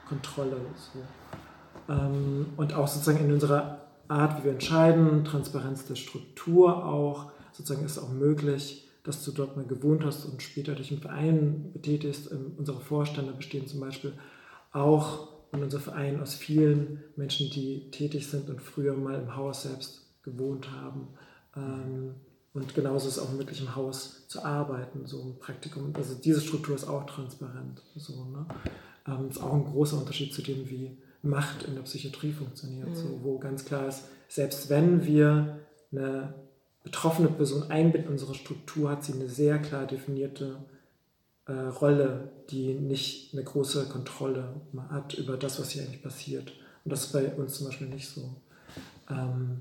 [0.09, 0.57] Kontrolle.
[0.93, 1.93] So.
[1.93, 7.85] Ähm, und auch sozusagen in unserer Art, wie wir entscheiden, Transparenz der Struktur auch, sozusagen
[7.85, 12.31] ist auch möglich, dass du dort mal gewohnt hast und später dich im Verein betätigst.
[12.31, 14.13] Ähm, unsere Vorstände bestehen zum Beispiel
[14.73, 19.63] auch und unser Verein aus vielen Menschen, die tätig sind und früher mal im Haus
[19.63, 21.09] selbst gewohnt haben.
[21.57, 22.15] Ähm,
[22.53, 25.93] und genauso ist es auch möglich, im Haus zu arbeiten, so ein Praktikum.
[25.95, 27.83] Also diese Struktur ist auch transparent.
[27.95, 28.47] So, ne?
[29.07, 32.89] ähm, ist auch ein großer Unterschied zu dem, wie Macht in der Psychiatrie funktioniert.
[32.89, 32.95] Mhm.
[32.95, 35.59] So, wo ganz klar ist, selbst wenn wir
[35.93, 36.35] eine
[36.83, 40.57] betroffene Person einbinden in unsere Struktur, hat sie eine sehr klar definierte
[41.47, 46.53] äh, Rolle, die nicht eine große Kontrolle hat über das, was hier eigentlich passiert.
[46.85, 48.37] Und das ist bei uns zum Beispiel nicht so.
[49.11, 49.61] Ähm,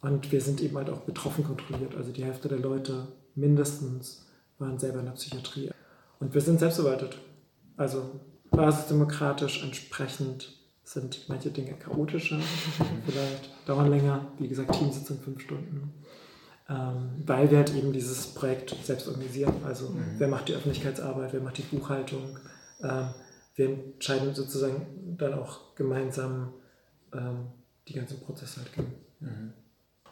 [0.00, 1.94] und wir sind eben halt auch betroffen kontrolliert.
[1.96, 4.26] Also die Hälfte der Leute mindestens
[4.58, 5.70] waren selber in der Psychiatrie.
[6.20, 7.18] Und wir sind selbstverwaltet.
[7.76, 10.52] Also basisdemokratisch entsprechend
[10.84, 12.38] sind manche Dinge chaotischer,
[13.06, 14.26] vielleicht dauern länger.
[14.38, 15.92] Wie gesagt, Teamsitzung fünf Stunden.
[16.68, 19.54] Ähm, weil wir halt eben dieses Projekt selbst organisieren.
[19.64, 20.14] Also mhm.
[20.18, 22.38] wer macht die Öffentlichkeitsarbeit, wer macht die Buchhaltung.
[22.82, 23.08] Ähm,
[23.54, 26.52] wir entscheiden sozusagen dann auch gemeinsam
[27.12, 27.46] ähm,
[27.88, 28.88] die ganzen Prozesse halt.
[29.20, 29.52] Mhm.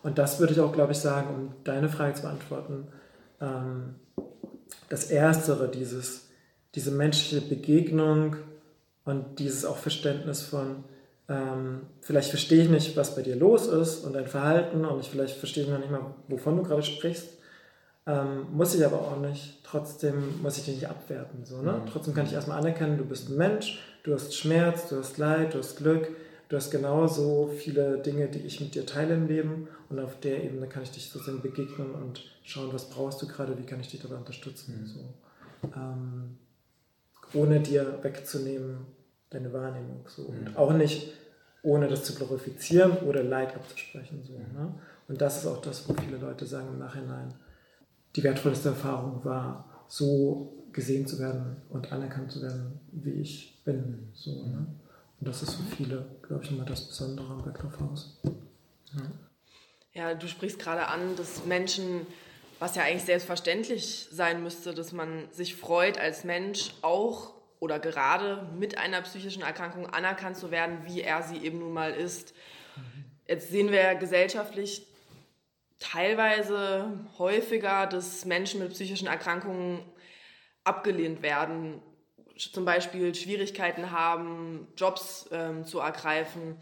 [0.05, 2.89] Und das würde ich auch, glaube ich, sagen, um deine Frage zu beantworten.
[3.41, 3.95] Ähm,
[4.91, 6.29] das Erstere, dieses,
[6.75, 8.37] diese menschliche Begegnung
[9.07, 10.85] und dieses auch Verständnis von,
[11.29, 15.09] ähm, vielleicht verstehe ich nicht, was bei dir los ist und dein Verhalten und ich
[15.09, 17.31] vielleicht verstehe ich noch nicht mal, wovon du gerade sprichst.
[18.07, 19.65] Ähm, muss ich aber auch nicht.
[19.65, 21.47] Trotzdem muss ich dich nicht abwerten.
[21.47, 21.73] So, ne?
[21.73, 21.91] Mhm.
[21.91, 25.55] Trotzdem kann ich erstmal anerkennen, du bist ein Mensch, du hast Schmerz, du hast Leid,
[25.55, 26.09] du hast Glück,
[26.49, 30.45] du hast genauso viele Dinge, die ich mit dir teile im Leben und auf der
[30.45, 33.89] Ebene kann ich dich sozusagen begegnen und schauen, was brauchst du gerade, wie kann ich
[33.89, 34.81] dich dabei unterstützen.
[34.81, 34.87] Mhm.
[34.87, 35.15] So.
[35.77, 36.39] Ähm,
[37.33, 38.87] ohne dir wegzunehmen,
[39.31, 40.05] deine Wahrnehmung.
[40.09, 40.23] So.
[40.23, 40.57] Und mhm.
[40.57, 41.13] auch nicht
[41.63, 44.23] ohne das zu glorifizieren oder Leid abzusprechen.
[44.23, 44.53] So, mhm.
[44.53, 44.75] ne?
[45.09, 47.35] Und das ist auch das, wo viele Leute sagen im Nachhinein,
[48.17, 54.11] die wertvollste Erfahrung war, so gesehen zu werden und anerkannt zu werden, wie ich bin.
[54.13, 54.67] So, ne?
[55.25, 58.21] Und das ist für viele, glaube ich, immer das Besondere am Backdorfhaus.
[58.93, 59.01] Ja.
[59.95, 62.07] ja, du sprichst gerade an, dass Menschen,
[62.59, 68.47] was ja eigentlich selbstverständlich sein müsste, dass man sich freut als Mensch auch oder gerade
[68.59, 72.35] mit einer psychischen Erkrankung anerkannt zu werden, wie er sie eben nun mal ist.
[73.27, 74.87] Jetzt sehen wir gesellschaftlich
[75.79, 79.81] teilweise häufiger, dass Menschen mit psychischen Erkrankungen
[80.65, 81.81] abgelehnt werden,
[82.37, 86.57] zum Beispiel Schwierigkeiten haben, Jobs ähm, zu ergreifen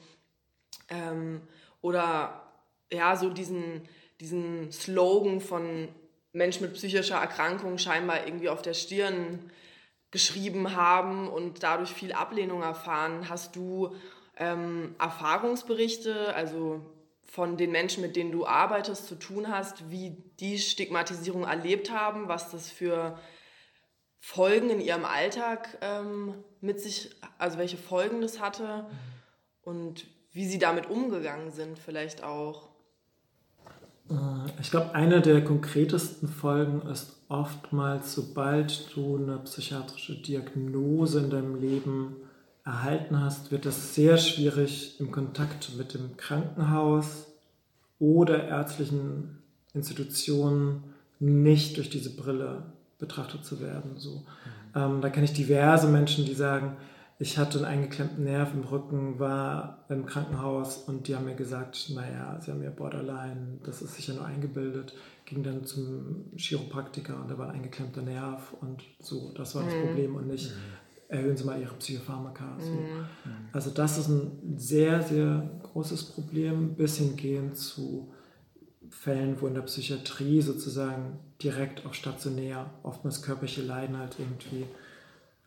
[0.88, 1.42] ähm,
[1.80, 2.42] oder
[2.90, 3.88] ja, so diesen,
[4.20, 5.88] diesen Slogan von
[6.32, 9.50] Menschen mit psychischer Erkrankung scheinbar irgendwie auf der Stirn
[10.10, 13.28] geschrieben haben und dadurch viel Ablehnung erfahren.
[13.28, 13.96] Hast du
[14.36, 16.80] ähm, Erfahrungsberichte, also
[17.24, 22.28] von den Menschen, mit denen du arbeitest, zu tun hast, wie die Stigmatisierung erlebt haben,
[22.28, 23.18] was das für
[24.24, 28.86] Folgen in ihrem Alltag ähm, mit sich, also welche Folgen das hatte
[29.62, 32.68] und wie sie damit umgegangen sind vielleicht auch?
[34.60, 41.60] Ich glaube, eine der konkretesten Folgen ist oftmals, sobald du eine psychiatrische Diagnose in deinem
[41.60, 42.16] Leben
[42.64, 47.26] erhalten hast, wird es sehr schwierig im Kontakt mit dem Krankenhaus
[47.98, 49.42] oder ärztlichen
[49.74, 52.72] Institutionen nicht durch diese Brille
[53.02, 53.96] betrachtet zu werden.
[53.96, 54.10] So.
[54.10, 54.22] Mhm.
[54.74, 56.76] Ähm, da kenne ich diverse Menschen, die sagen,
[57.18, 61.90] ich hatte einen eingeklemmten Nerv im Rücken, war im Krankenhaus und die haben mir gesagt,
[61.94, 64.94] naja, sie haben ja Borderline, das ist sicher nur eingebildet.
[65.24, 69.74] Ging dann zum Chiropraktiker und da war ein eingeklemmter Nerv und so, das war das
[69.74, 69.86] mhm.
[69.86, 71.14] Problem und nicht, mhm.
[71.16, 72.56] erhöhen Sie mal Ihre Psychopharmaka.
[72.58, 72.70] So.
[72.70, 73.06] Mhm.
[73.52, 78.12] Also das ist ein sehr, sehr großes Problem, bis hingehend zu
[78.92, 84.66] Fällen, wo in der Psychiatrie sozusagen direkt auch stationär oftmals körperliche Leiden halt irgendwie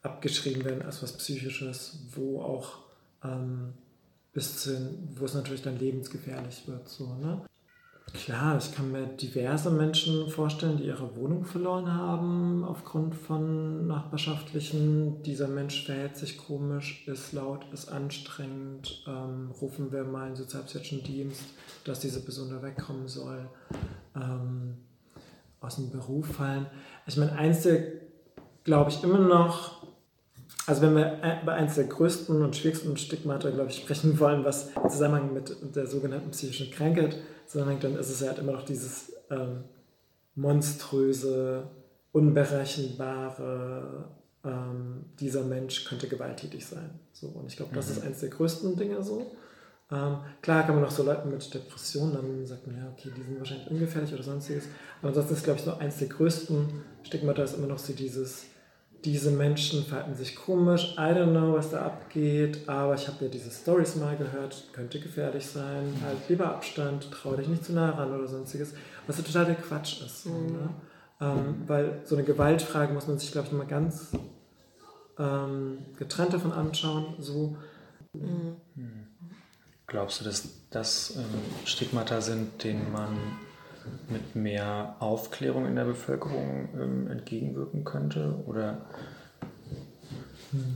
[0.02, 2.80] abgeschrieben werden als was Psychisches, wo auch
[3.24, 3.74] ähm,
[4.34, 6.90] bis zu, wo es natürlich dann lebensgefährlich wird.
[6.90, 7.42] So, ne?
[8.14, 15.22] Klar, ich kann mir diverse Menschen vorstellen, die ihre Wohnung verloren haben aufgrund von nachbarschaftlichen.
[15.24, 19.04] Dieser Mensch verhält sich komisch, ist laut, ist anstrengend.
[19.08, 21.44] Ähm, rufen wir mal einen sozialpsychiatrischen Dienst,
[21.84, 23.50] dass diese Person da wegkommen soll.
[24.16, 24.78] Ähm,
[25.60, 26.68] aus dem Beruf fallen.
[27.08, 27.84] Ich meine, eins der,
[28.64, 29.86] glaube ich, immer noch
[30.68, 34.72] also wenn wir über eines der größten und schwierigsten Stigmata, glaube ich, sprechen wollen, was
[34.72, 38.66] im Zusammenhang mit der sogenannten psychischen Krankheit zusammenhängt, dann ist es ja halt immer noch
[38.66, 39.64] dieses ähm,
[40.36, 41.68] monströse,
[42.12, 44.10] unberechenbare,
[44.44, 47.00] ähm, dieser Mensch könnte gewalttätig sein.
[47.12, 47.92] So, und ich glaube, das mhm.
[47.94, 49.32] ist eines der größten Dinge so.
[49.92, 53.22] Ähm, klar kann man auch so Leuten mit Depressionen, dann sagt man, ja, okay, die
[53.22, 54.66] sind wahrscheinlich ungefährlich oder sonstiges.
[55.00, 58.46] Aber ansonsten ist, glaube ich, so eins der größten Stigmata ist immer noch so dieses,
[59.06, 63.32] diese Menschen verhalten sich komisch, I don't know, was da abgeht, aber ich habe ja
[63.32, 66.02] diese Stories mal gehört, könnte gefährlich sein, mhm.
[66.04, 68.74] halt lieber Abstand, trau dich nicht zu nah ran oder sonstiges,
[69.06, 70.26] was so total der Quatsch ist.
[70.26, 70.48] Mhm.
[70.48, 70.70] ne?
[71.22, 74.12] ähm, weil so eine Gewaltfrage muss man sich, glaube ich, nochmal ganz
[75.18, 77.16] ähm, getrennt davon anschauen.
[77.20, 77.58] So.
[78.14, 78.58] Mhm.
[79.88, 81.24] Glaubst du, dass das ähm,
[81.66, 83.16] Stigmata sind, denen man
[84.10, 88.36] mit mehr Aufklärung in der Bevölkerung ähm, entgegenwirken könnte?
[88.46, 88.86] Oder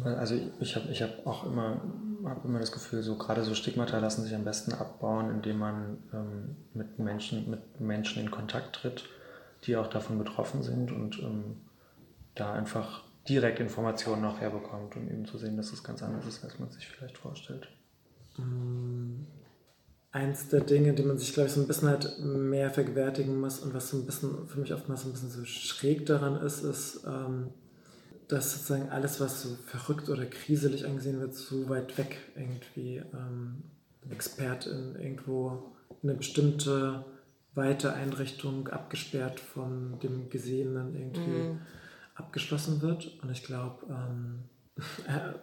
[0.03, 1.81] also ich habe ich hab auch immer,
[2.25, 5.97] hab immer das Gefühl, so gerade so Stigmata lassen sich am besten abbauen, indem man
[6.13, 9.05] ähm, mit, Menschen, mit Menschen in Kontakt tritt,
[9.63, 11.57] die auch davon betroffen sind und ähm,
[12.35, 16.43] da einfach direkt Informationen auch herbekommt, um eben zu sehen, dass es ganz anders ist,
[16.43, 17.67] als man sich vielleicht vorstellt.
[18.37, 18.68] Mm,
[20.19, 23.59] eins der Dinge, die man sich, glaube ich, so ein bisschen halt mehr vergewärtigen muss
[23.59, 27.01] und was so ein bisschen für mich oftmals ein bisschen so schräg daran ist, ist,
[27.07, 27.49] ähm,
[28.27, 33.63] dass sozusagen alles, was so verrückt oder kriselig angesehen wird, so weit weg irgendwie ähm,
[34.09, 37.05] Expertin irgendwo in eine bestimmte
[37.55, 41.61] weite Einrichtung abgesperrt von dem Gesehenen irgendwie mhm.
[42.15, 43.17] abgeschlossen wird.
[43.21, 44.43] Und ich glaube, ähm,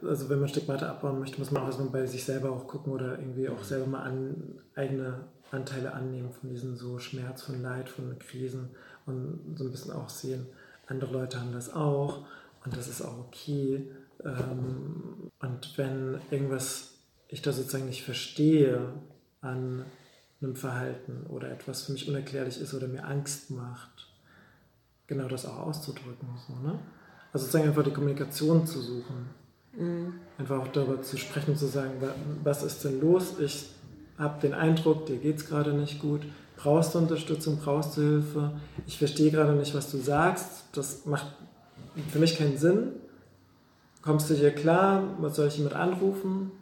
[0.03, 2.92] also wenn man Stigmata abbauen möchte, muss man auch erstmal bei sich selber auch gucken
[2.92, 7.88] oder irgendwie auch selber mal an, eigene Anteile annehmen von diesem so Schmerz, von Leid,
[7.88, 8.70] von Krisen
[9.07, 10.46] und so ein bisschen auch sehen,
[10.87, 12.27] andere Leute haben das auch
[12.64, 13.88] und das ist auch okay.
[14.25, 16.94] Ähm, und wenn irgendwas
[17.29, 18.92] ich da sozusagen nicht verstehe
[19.40, 19.85] an
[20.40, 24.09] einem Verhalten oder etwas für mich unerklärlich ist oder mir Angst macht,
[25.07, 26.29] genau das auch auszudrücken.
[26.46, 26.79] So, ne?
[27.37, 29.29] Also sozusagen einfach die Kommunikation zu suchen.
[29.77, 30.14] Mhm.
[30.38, 31.90] Einfach auch darüber zu sprechen und zu sagen,
[32.42, 33.35] was ist denn los?
[33.38, 33.66] Ich
[34.16, 36.22] habe den Eindruck, dir geht es gerade nicht gut.
[36.57, 37.59] Brauchst du Unterstützung?
[37.62, 38.53] Brauchst du Hilfe?
[38.87, 40.64] Ich verstehe gerade nicht, was du sagst.
[40.72, 41.27] Das macht
[42.11, 42.92] für mich keinen Sinn.
[44.01, 45.03] Kommst du hier klar?
[45.20, 46.53] Was soll ich hiermit anrufen?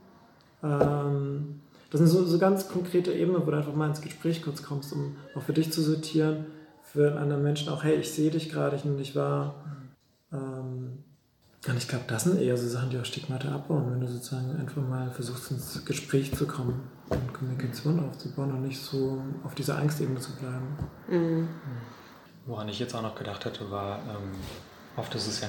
[0.65, 1.61] Ähm,
[1.91, 4.93] das sind so, so ganz konkrete Ebenen, wo du einfach mal ins Gespräch kurz kommst,
[4.93, 6.47] um auch für dich zu sortieren,
[6.83, 9.55] für einen anderen Menschen auch, hey, ich sehe dich gerade, ich nehme dich wahr.
[10.35, 11.05] Ähm,
[11.67, 14.55] und ich glaube, das sind eher so Sachen, die auch Stigmata abbauen, wenn du sozusagen
[14.57, 19.79] einfach mal versuchst, ins Gespräch zu kommen und Kommunikation aufzubauen und nicht so auf dieser
[19.79, 20.77] Angstebene zu bleiben.
[21.09, 21.49] Mhm.
[22.45, 24.33] Woran ich jetzt auch noch gedacht hatte, war, ähm,
[24.97, 25.49] oft ist es ja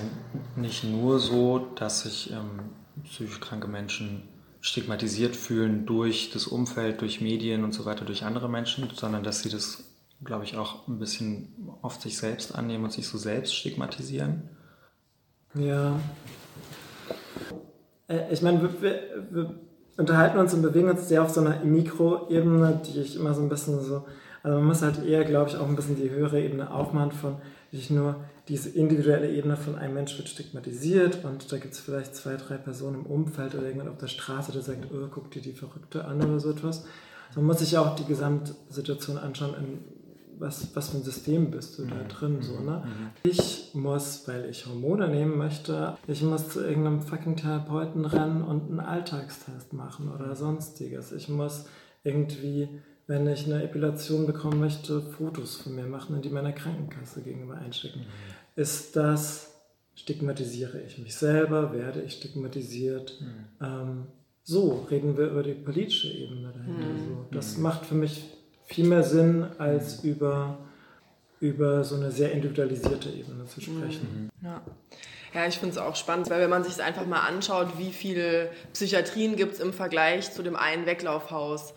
[0.56, 2.70] nicht nur so, dass sich ähm,
[3.04, 4.24] psychisch kranke Menschen
[4.62, 9.42] stigmatisiert fühlen durch das Umfeld, durch Medien und so weiter, durch andere Menschen, sondern dass
[9.42, 9.84] sie das,
[10.24, 11.50] glaube ich, auch ein bisschen
[11.82, 14.50] oft sich selbst annehmen und sich so selbst stigmatisieren.
[15.56, 16.00] Ja.
[18.08, 19.00] Äh, ich meine, wir, wir,
[19.32, 19.56] wir,
[19.98, 23.48] unterhalten uns und bewegen uns sehr auf so einer Mikroebene, die ich immer so ein
[23.48, 24.06] bisschen so.
[24.44, 27.38] Also man muss halt eher, glaube ich, auch ein bisschen die höhere Ebene aufmachen von
[27.72, 28.16] nicht nur
[28.48, 32.58] diese individuelle Ebene von einem Mensch wird stigmatisiert und da gibt es vielleicht zwei, drei
[32.58, 36.06] Personen im Umfeld oder irgendwann auf der Straße, der sagt, oh, guck dir die Verrückte
[36.06, 36.86] an oder so etwas.
[37.36, 39.80] Man muss sich auch die Gesamtsituation anschauen, in
[40.40, 42.08] was, was für ein System bist du da mhm.
[42.08, 42.84] drin, so, ne?
[42.86, 43.30] Mhm.
[43.30, 48.70] Ich muss, weil ich Hormone nehmen möchte, ich muss zu irgendeinem fucking Therapeuten rennen und
[48.70, 50.36] einen Alltagstest machen oder mhm.
[50.36, 51.12] sonstiges.
[51.12, 51.66] Ich muss
[52.04, 52.70] irgendwie,
[53.08, 57.56] wenn ich eine Epilation bekommen möchte, Fotos von mir machen und die meiner Krankenkasse gegenüber
[57.56, 58.06] einstecken.
[58.56, 59.54] Ist das,
[59.96, 63.22] stigmatisiere ich mich selber, werde ich stigmatisiert?
[63.62, 64.08] Ähm,
[64.44, 66.98] so reden wir über die politische Ebene dahinter.
[66.98, 67.26] So.
[67.32, 68.35] Das macht für mich
[68.66, 70.58] viel mehr Sinn, als über,
[71.40, 74.32] über so eine sehr individualisierte Ebene zu sprechen.
[74.42, 74.48] Mhm.
[74.48, 74.62] Ja.
[75.34, 77.92] Ja, ich finde es auch spannend, weil wenn man sich es einfach mal anschaut, wie
[77.92, 81.74] viele Psychiatrien gibt es im Vergleich zu dem einen Weglaufhaus.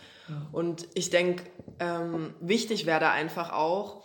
[0.52, 1.42] Und ich denke,
[1.80, 4.04] ähm, wichtig wäre da einfach auch,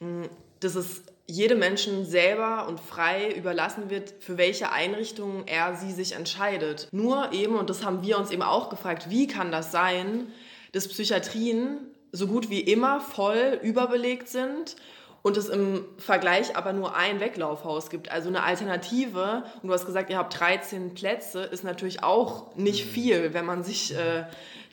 [0.00, 0.26] mh,
[0.60, 6.12] dass es jedem Menschen selber und frei überlassen wird, für welche Einrichtung er sie sich
[6.12, 6.88] entscheidet.
[6.92, 10.26] Nur eben, und das haben wir uns eben auch gefragt, wie kann das sein,
[10.72, 11.78] dass Psychiatrien
[12.12, 14.76] so gut wie immer voll überbelegt sind
[15.22, 18.10] und es im Vergleich aber nur ein Weglaufhaus gibt.
[18.10, 22.86] Also eine Alternative, und du hast gesagt, ihr habt 13 Plätze, ist natürlich auch nicht
[22.86, 22.90] mhm.
[22.90, 24.24] viel, wenn man sich äh,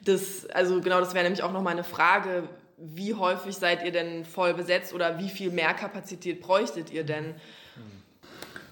[0.03, 2.43] das, also genau, das wäre nämlich auch nochmal eine Frage,
[2.77, 7.35] wie häufig seid ihr denn voll besetzt oder wie viel mehr Kapazität bräuchtet ihr denn?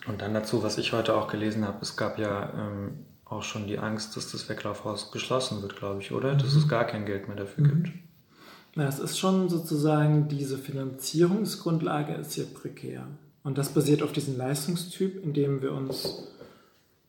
[0.08, 3.68] Und dann dazu, was ich heute auch gelesen habe, es gab ja ähm, auch schon
[3.68, 6.36] die Angst, dass das Weglaufhaus geschlossen wird, glaube ich, oder?
[6.36, 6.60] Dass mhm.
[6.60, 7.84] es gar kein Geld mehr dafür mhm.
[7.84, 8.07] gibt.
[8.78, 13.08] Ja, es ist schon sozusagen, diese Finanzierungsgrundlage ist hier prekär.
[13.44, 16.28] Und das basiert auf diesem Leistungstyp, in dem wir uns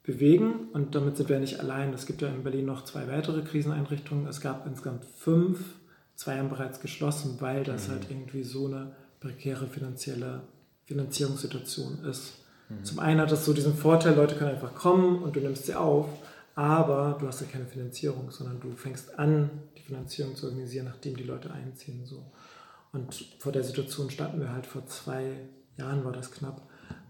[0.03, 0.69] bewegen.
[0.73, 1.93] Und damit sind wir nicht allein.
[1.93, 4.27] Es gibt ja in Berlin noch zwei weitere Kriseneinrichtungen.
[4.27, 5.59] Es gab insgesamt fünf.
[6.15, 7.93] Zwei haben bereits geschlossen, weil das mhm.
[7.93, 10.41] halt irgendwie so eine prekäre finanzielle
[10.87, 12.39] Finanzierungssituation ist.
[12.71, 12.85] Mhm.
[12.85, 15.75] Zum einen hat das so diesen Vorteil, Leute können einfach kommen und du nimmst sie
[15.75, 16.09] auf,
[16.55, 19.51] aber du hast ja keine Finanzierung, sondern du fängst an,
[19.89, 22.05] Finanzierung zu organisieren, nachdem die Leute einziehen.
[22.05, 22.25] So.
[22.93, 26.63] Und vor der Situation standen wir halt vor zwei Jahren, war das knapp,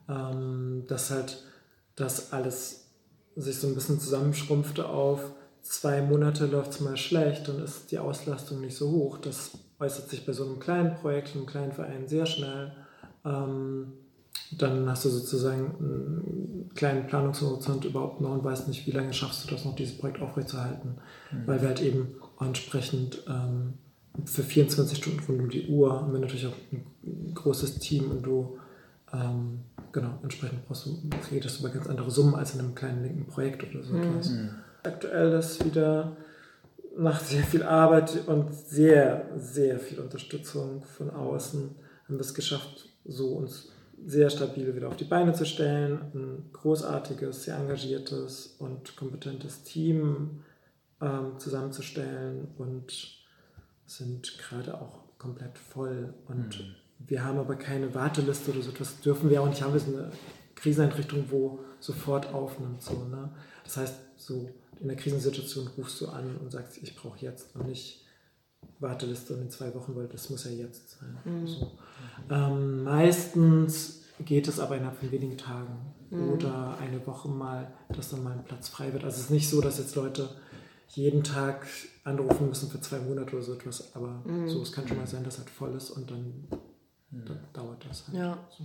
[0.09, 1.45] ähm, dass halt
[1.97, 2.87] das alles
[3.37, 5.33] sich so ein bisschen zusammenschrumpfte auf
[5.69, 9.19] zwei Monate läuft es mal schlecht, dann ist die Auslastung nicht so hoch.
[9.19, 12.73] Das äußert sich bei so einem kleinen Projekt, einem kleinen Verein sehr schnell.
[13.25, 13.93] Ähm,
[14.53, 19.45] dann hast du sozusagen einen kleinen Planungshorizont überhaupt noch und weißt nicht, wie lange schaffst
[19.45, 20.97] du das noch, dieses Projekt aufrechtzuerhalten.
[21.31, 21.47] Mhm.
[21.47, 23.75] Weil wir halt eben entsprechend ähm,
[24.25, 28.23] für 24 Stunden rund um die Uhr haben wir natürlich auch ein großes Team und
[28.23, 28.59] du
[29.13, 29.61] ähm,
[29.93, 30.99] genau, entsprechend brauchst du,
[31.33, 34.31] redest du über ganz andere Summen als in einem kleinen linken Projekt oder so etwas.
[34.31, 34.51] Mhm.
[34.83, 36.17] Aktuell ist wieder
[36.97, 41.71] nach sehr viel Arbeit und sehr, sehr viel Unterstützung von außen
[42.05, 43.71] haben wir es geschafft, so uns
[44.05, 50.41] sehr stabil wieder auf die Beine zu stellen, ein großartiges, sehr engagiertes und kompetentes Team
[51.01, 53.19] ähm, zusammenzustellen und
[53.87, 56.15] sind gerade auch komplett voll.
[56.27, 56.75] Und mhm.
[56.99, 59.73] wir haben aber keine Warteliste oder so, das dürfen wir auch nicht haben.
[59.73, 60.13] Wir sind eine
[60.55, 62.83] Kriseneinrichtung, wo sofort aufnimmt.
[62.83, 63.31] So, ne?
[63.65, 67.67] Das heißt, so in der Krisensituation rufst du an und sagst, ich brauche jetzt und
[67.67, 68.05] nicht
[68.81, 71.19] Warteliste in zwei Wochen, weil das muss ja jetzt sein.
[71.25, 71.47] Mhm.
[71.47, 71.73] So.
[72.31, 76.33] Ähm, meistens geht es aber innerhalb von wenigen Tagen mhm.
[76.33, 79.05] oder eine Woche mal, dass dann mal ein Platz frei wird.
[79.05, 80.29] Also es ist nicht so, dass jetzt Leute
[80.89, 81.67] jeden Tag
[82.05, 84.49] anrufen müssen für zwei Monate oder so etwas, aber mhm.
[84.49, 86.49] so, es kann schon mal sein, dass halt voll ist und dann,
[87.11, 88.17] dann dauert das halt.
[88.17, 88.39] Ja.
[88.57, 88.65] So.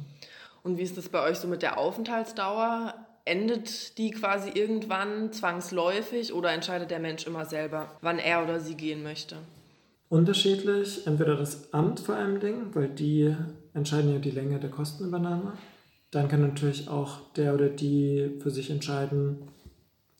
[0.63, 2.93] Und wie ist das bei euch so mit der Aufenthaltsdauer?
[3.25, 8.75] Endet die quasi irgendwann zwangsläufig oder entscheidet der Mensch immer selber, wann er oder sie
[8.75, 9.37] gehen möchte?
[10.09, 11.07] Unterschiedlich.
[11.07, 13.35] Entweder das Amt vor allem Dingen, weil die
[13.73, 15.53] entscheiden ja die Länge der Kostenübernahme.
[16.11, 19.47] Dann kann natürlich auch der oder die für sich entscheiden,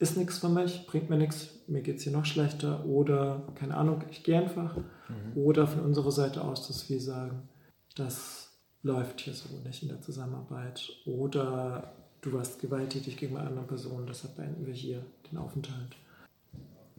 [0.03, 3.75] ist nichts für mich, bringt mir nichts, mir geht es hier noch schlechter oder keine
[3.75, 4.75] Ahnung, ich gehe einfach.
[4.75, 5.35] Mhm.
[5.35, 7.49] Oder von unserer Seite aus, dass wir sagen,
[7.95, 8.51] das
[8.83, 10.89] läuft hier so nicht in der Zusammenarbeit.
[11.05, 15.95] Oder du warst gewalttätig gegen eine andere Person, deshalb beenden wir hier den Aufenthalt.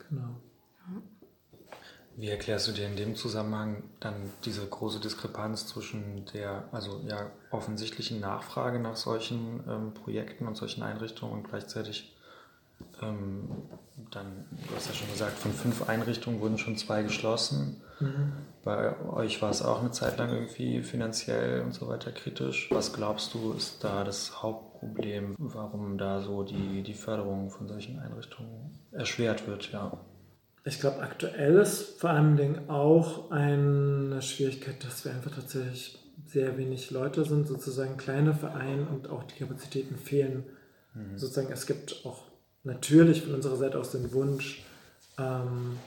[0.08, 0.40] Genau.
[2.16, 4.14] Wie erklärst du dir in dem Zusammenhang dann
[4.44, 10.84] diese große Diskrepanz zwischen der, also ja, offensichtlichen Nachfrage nach solchen ähm, Projekten und solchen
[10.84, 12.13] Einrichtungen und gleichzeitig
[13.02, 13.48] ähm,
[14.10, 17.82] dann, du hast ja schon gesagt, von fünf Einrichtungen wurden schon zwei geschlossen.
[18.00, 18.32] Mhm.
[18.64, 22.68] Bei euch war es auch eine Zeit lang irgendwie finanziell und so weiter kritisch.
[22.70, 27.98] Was glaubst du, ist da das Hauptproblem, warum da so die, die Förderung von solchen
[27.98, 29.70] Einrichtungen erschwert wird?
[29.70, 29.98] Ja.
[30.64, 36.56] Ich glaube, aktuell ist vor allen Dingen auch eine Schwierigkeit, dass wir einfach tatsächlich sehr
[36.56, 40.44] wenig Leute sind, sozusagen kleine Vereine und auch die Kapazitäten fehlen.
[40.94, 41.18] Mhm.
[41.18, 42.22] Sozusagen, es gibt auch
[42.64, 44.64] natürlich von unserer Seite aus den Wunsch,
[45.18, 45.78] ähm,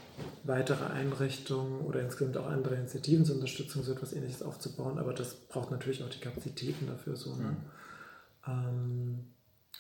[0.44, 5.34] weitere Einrichtungen oder insgesamt auch andere Initiativen zur Unterstützung so etwas Ähnliches aufzubauen, aber das
[5.36, 7.16] braucht natürlich auch die Kapazitäten dafür.
[7.16, 7.44] So, ne?
[7.44, 7.58] mhm.
[8.48, 9.20] ähm,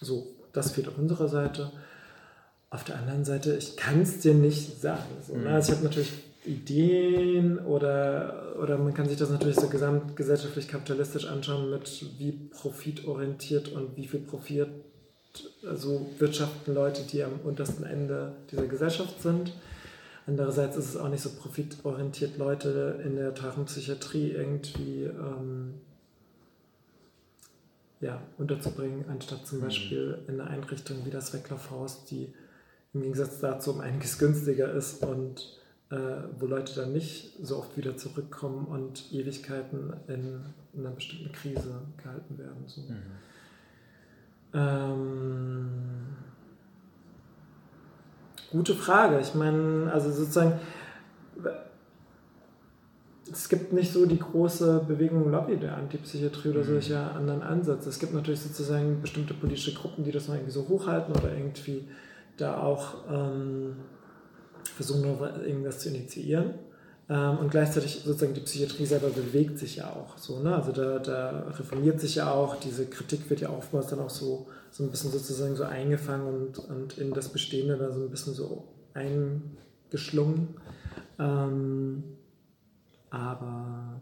[0.02, 1.72] so das fehlt auf unserer Seite.
[2.70, 5.06] Auf der anderen Seite, ich kann es dir nicht sagen.
[5.26, 5.42] So, ne?
[5.42, 5.48] mhm.
[5.48, 6.12] also ich habe natürlich
[6.46, 13.70] Ideen oder, oder man kann sich das natürlich so gesamtgesellschaftlich kapitalistisch anschauen mit wie profitorientiert
[13.70, 14.68] und wie viel Profit
[15.66, 19.54] also wirtschaften Leute, die am untersten Ende dieser Gesellschaft sind.
[20.26, 25.76] Andererseits ist es auch nicht so profitorientiert, Leute in der Psychiatrie irgendwie ähm,
[28.02, 29.64] ja, unterzubringen, anstatt zum mhm.
[29.64, 32.34] Beispiel in einer Einrichtung wie das Wecklerhaus, die
[32.94, 35.58] im Gegensatz dazu um einiges günstiger ist und
[35.90, 35.96] äh,
[36.38, 40.42] wo Leute dann nicht so oft wieder zurückkommen und Ewigkeiten in,
[40.74, 42.64] in einer bestimmten Krise gehalten werden.
[42.68, 42.82] So.
[42.82, 42.98] Mhm.
[44.54, 45.70] Ähm,
[48.52, 49.20] gute Frage.
[49.20, 50.60] Ich meine, also sozusagen,
[53.32, 56.66] es gibt nicht so die große Bewegung Lobby der Antipsychiatrie oder mhm.
[56.66, 57.90] solcher anderen Ansätze.
[57.90, 61.88] Es gibt natürlich sozusagen bestimmte politische Gruppen, die das mal irgendwie so hochhalten oder irgendwie
[62.38, 63.76] da auch ähm,
[64.64, 65.04] versuchen,
[65.46, 66.54] irgendwas zu initiieren.
[67.10, 70.40] Ähm, und gleichzeitig sozusagen die Psychiatrie selber bewegt sich ja auch so.
[70.40, 70.54] Ne?
[70.54, 74.48] Also da, da reformiert sich ja auch, diese Kritik wird ja oftmals dann auch so,
[74.72, 78.34] so ein bisschen sozusagen so eingefangen und, und in das Bestehende da so ein bisschen
[78.34, 80.56] so eingeschlungen.
[81.18, 82.04] Ähm,
[83.10, 84.02] aber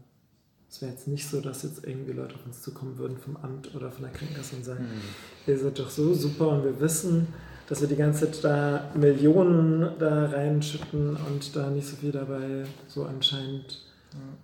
[0.67, 3.73] Es wäre jetzt nicht so, dass jetzt irgendwie Leute auf uns zukommen würden vom Amt
[3.75, 5.01] oder von der Krankenkasse und sagen, mhm.
[5.47, 7.27] ihr seid doch so super und wir wissen,
[7.67, 12.63] dass wir die ganze Zeit da Millionen da reinschütten und da nicht so viel dabei
[12.87, 13.85] so anscheinend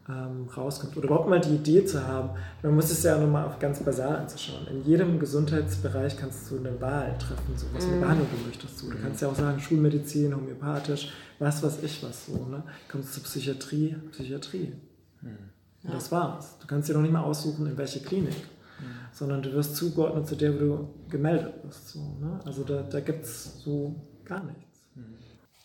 [0.10, 0.98] ähm, rauskommt.
[0.98, 2.32] Oder überhaupt mal die Idee zu haben.
[2.62, 4.68] Man muss es ja auch nochmal auf ganz basal anzuschauen.
[4.68, 8.02] In jedem Gesundheitsbereich kannst du eine Wahl treffen, so was für eine mhm.
[8.02, 8.82] Behandlung du möchtest.
[8.82, 8.90] Du.
[8.90, 12.46] du kannst ja auch sagen, Schulmedizin, homöopathisch, was weiß ich was so.
[12.46, 12.64] Ne?
[12.90, 14.74] Kommst du zur Psychiatrie, Psychiatrie.
[15.22, 15.38] Mhm.
[15.84, 16.58] Und das war's.
[16.60, 18.36] Du kannst dir noch nicht mal aussuchen, in welche Klinik.
[18.82, 18.86] Mhm.
[19.14, 21.90] Sondern du wirst zugeordnet zu der, wo du gemeldet bist.
[21.90, 22.40] So, ne?
[22.46, 24.72] Also da, da gibt es so gar nichts.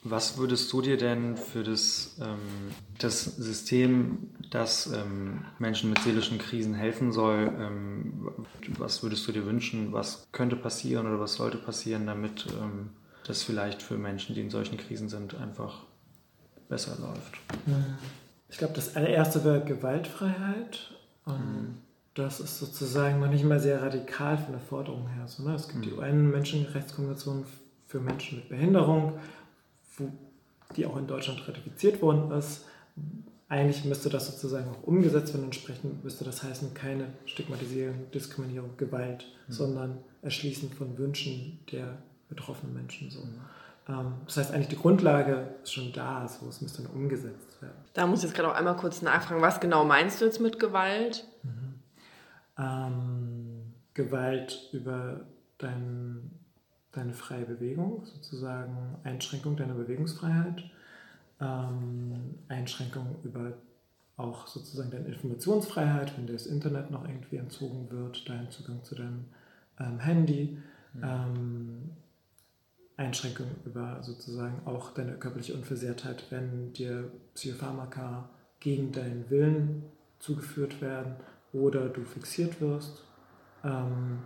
[0.08, 6.38] Was würdest du dir denn für das, ähm, das System, das ähm, Menschen mit seelischen
[6.38, 8.28] Krisen helfen soll, ähm,
[8.78, 12.90] was würdest du dir wünschen, was könnte passieren oder was sollte passieren, damit ähm,
[13.26, 15.82] das vielleicht für Menschen, die in solchen Krisen sind, einfach
[16.68, 17.34] besser läuft?
[18.48, 20.92] Ich glaube, das allererste wäre Gewaltfreiheit.
[21.26, 21.78] Mhm.
[22.16, 25.28] Das ist sozusagen noch nicht mal sehr radikal von der Forderung her.
[25.28, 25.54] So, ne?
[25.54, 25.82] Es gibt mhm.
[25.82, 27.44] die UN-Menschenrechtskonvention
[27.86, 29.12] für Menschen mit Behinderung
[29.98, 30.10] wo,
[30.74, 32.64] die auch in Deutschland ratifiziert worden ist.
[33.48, 35.44] Eigentlich müsste das sozusagen auch umgesetzt werden.
[35.44, 39.52] Entsprechend müsste das heißen, keine Stigmatisierung, Diskriminierung, Gewalt, mhm.
[39.52, 41.98] sondern Erschließen von Wünschen der
[42.28, 43.10] betroffenen Menschen.
[43.10, 43.20] So.
[43.20, 43.40] Mhm.
[43.88, 47.76] Ähm, das heißt, eigentlich die Grundlage ist schon da, so, es müsste dann umgesetzt werden.
[47.94, 50.58] Da muss ich jetzt gerade auch einmal kurz nachfragen, was genau meinst du jetzt mit
[50.58, 51.24] Gewalt?
[51.44, 51.65] Mhm.
[52.58, 55.26] Ähm, Gewalt über
[55.58, 56.30] dein
[56.96, 60.64] deine freie Bewegung, sozusagen Einschränkung deiner Bewegungsfreiheit,
[61.40, 63.52] ähm, Einschränkung über
[64.16, 68.94] auch sozusagen deine Informationsfreiheit, wenn dir das Internet noch irgendwie entzogen wird, dein Zugang zu
[68.94, 69.26] deinem
[69.78, 70.56] ähm, Handy,
[70.94, 71.02] mhm.
[71.02, 71.90] ähm,
[72.96, 79.82] Einschränkung über sozusagen auch deine körperliche Unversehrtheit, wenn dir Psychopharmaka gegen deinen Willen
[80.18, 81.16] zugeführt werden
[81.60, 83.04] oder du fixiert wirst.
[83.64, 84.18] Ähm,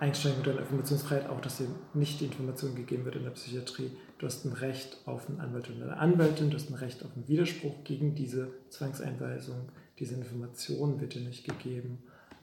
[0.00, 3.92] Einschränkung deiner Informationsfreiheit auch, dass dir nicht die Information gegeben wird in der Psychiatrie.
[4.18, 7.10] Du hast ein Recht auf einen Anwalt oder eine Anwältin, du hast ein Recht auf
[7.14, 9.68] einen Widerspruch gegen diese Zwangseinweisung.
[10.00, 12.02] Diese Information wird dir nicht gegeben.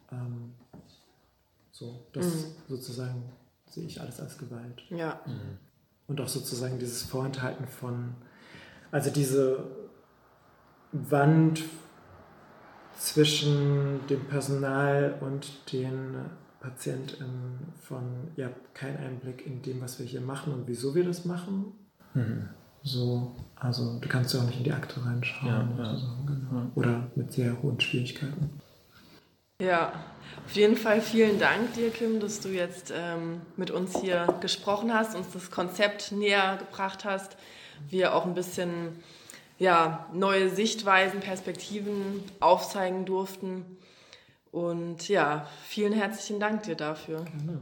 [0.09, 0.53] Ähm,
[1.71, 2.45] so, das mhm.
[2.69, 3.23] sozusagen
[3.65, 4.83] sehe ich alles als Gewalt.
[4.89, 5.19] Ja.
[5.25, 5.57] Mhm.
[6.07, 8.15] Und auch sozusagen dieses Vorenthalten von,
[8.89, 9.65] also diese
[10.91, 11.63] Wand
[12.99, 16.17] zwischen dem Personal und den
[16.59, 18.03] PatientInnen von,
[18.35, 21.73] ihr habt keinen Einblick in dem, was wir hier machen und wieso wir das machen.
[22.13, 22.49] Mhm.
[22.83, 25.77] So, also du kannst ja auch nicht in die Akte reinschauen.
[25.77, 25.95] Ja, ja.
[25.95, 26.71] So, genau.
[26.75, 28.49] Oder mit sehr hohen Schwierigkeiten.
[29.61, 29.91] Ja,
[30.45, 34.93] auf jeden Fall vielen Dank dir, Kim, dass du jetzt ähm, mit uns hier gesprochen
[34.93, 37.35] hast, uns das Konzept näher gebracht hast,
[37.89, 39.03] wir auch ein bisschen
[39.59, 43.77] ja, neue Sichtweisen, Perspektiven aufzeigen durften.
[44.51, 47.25] Und ja, vielen herzlichen Dank dir dafür.
[47.25, 47.59] Gerne.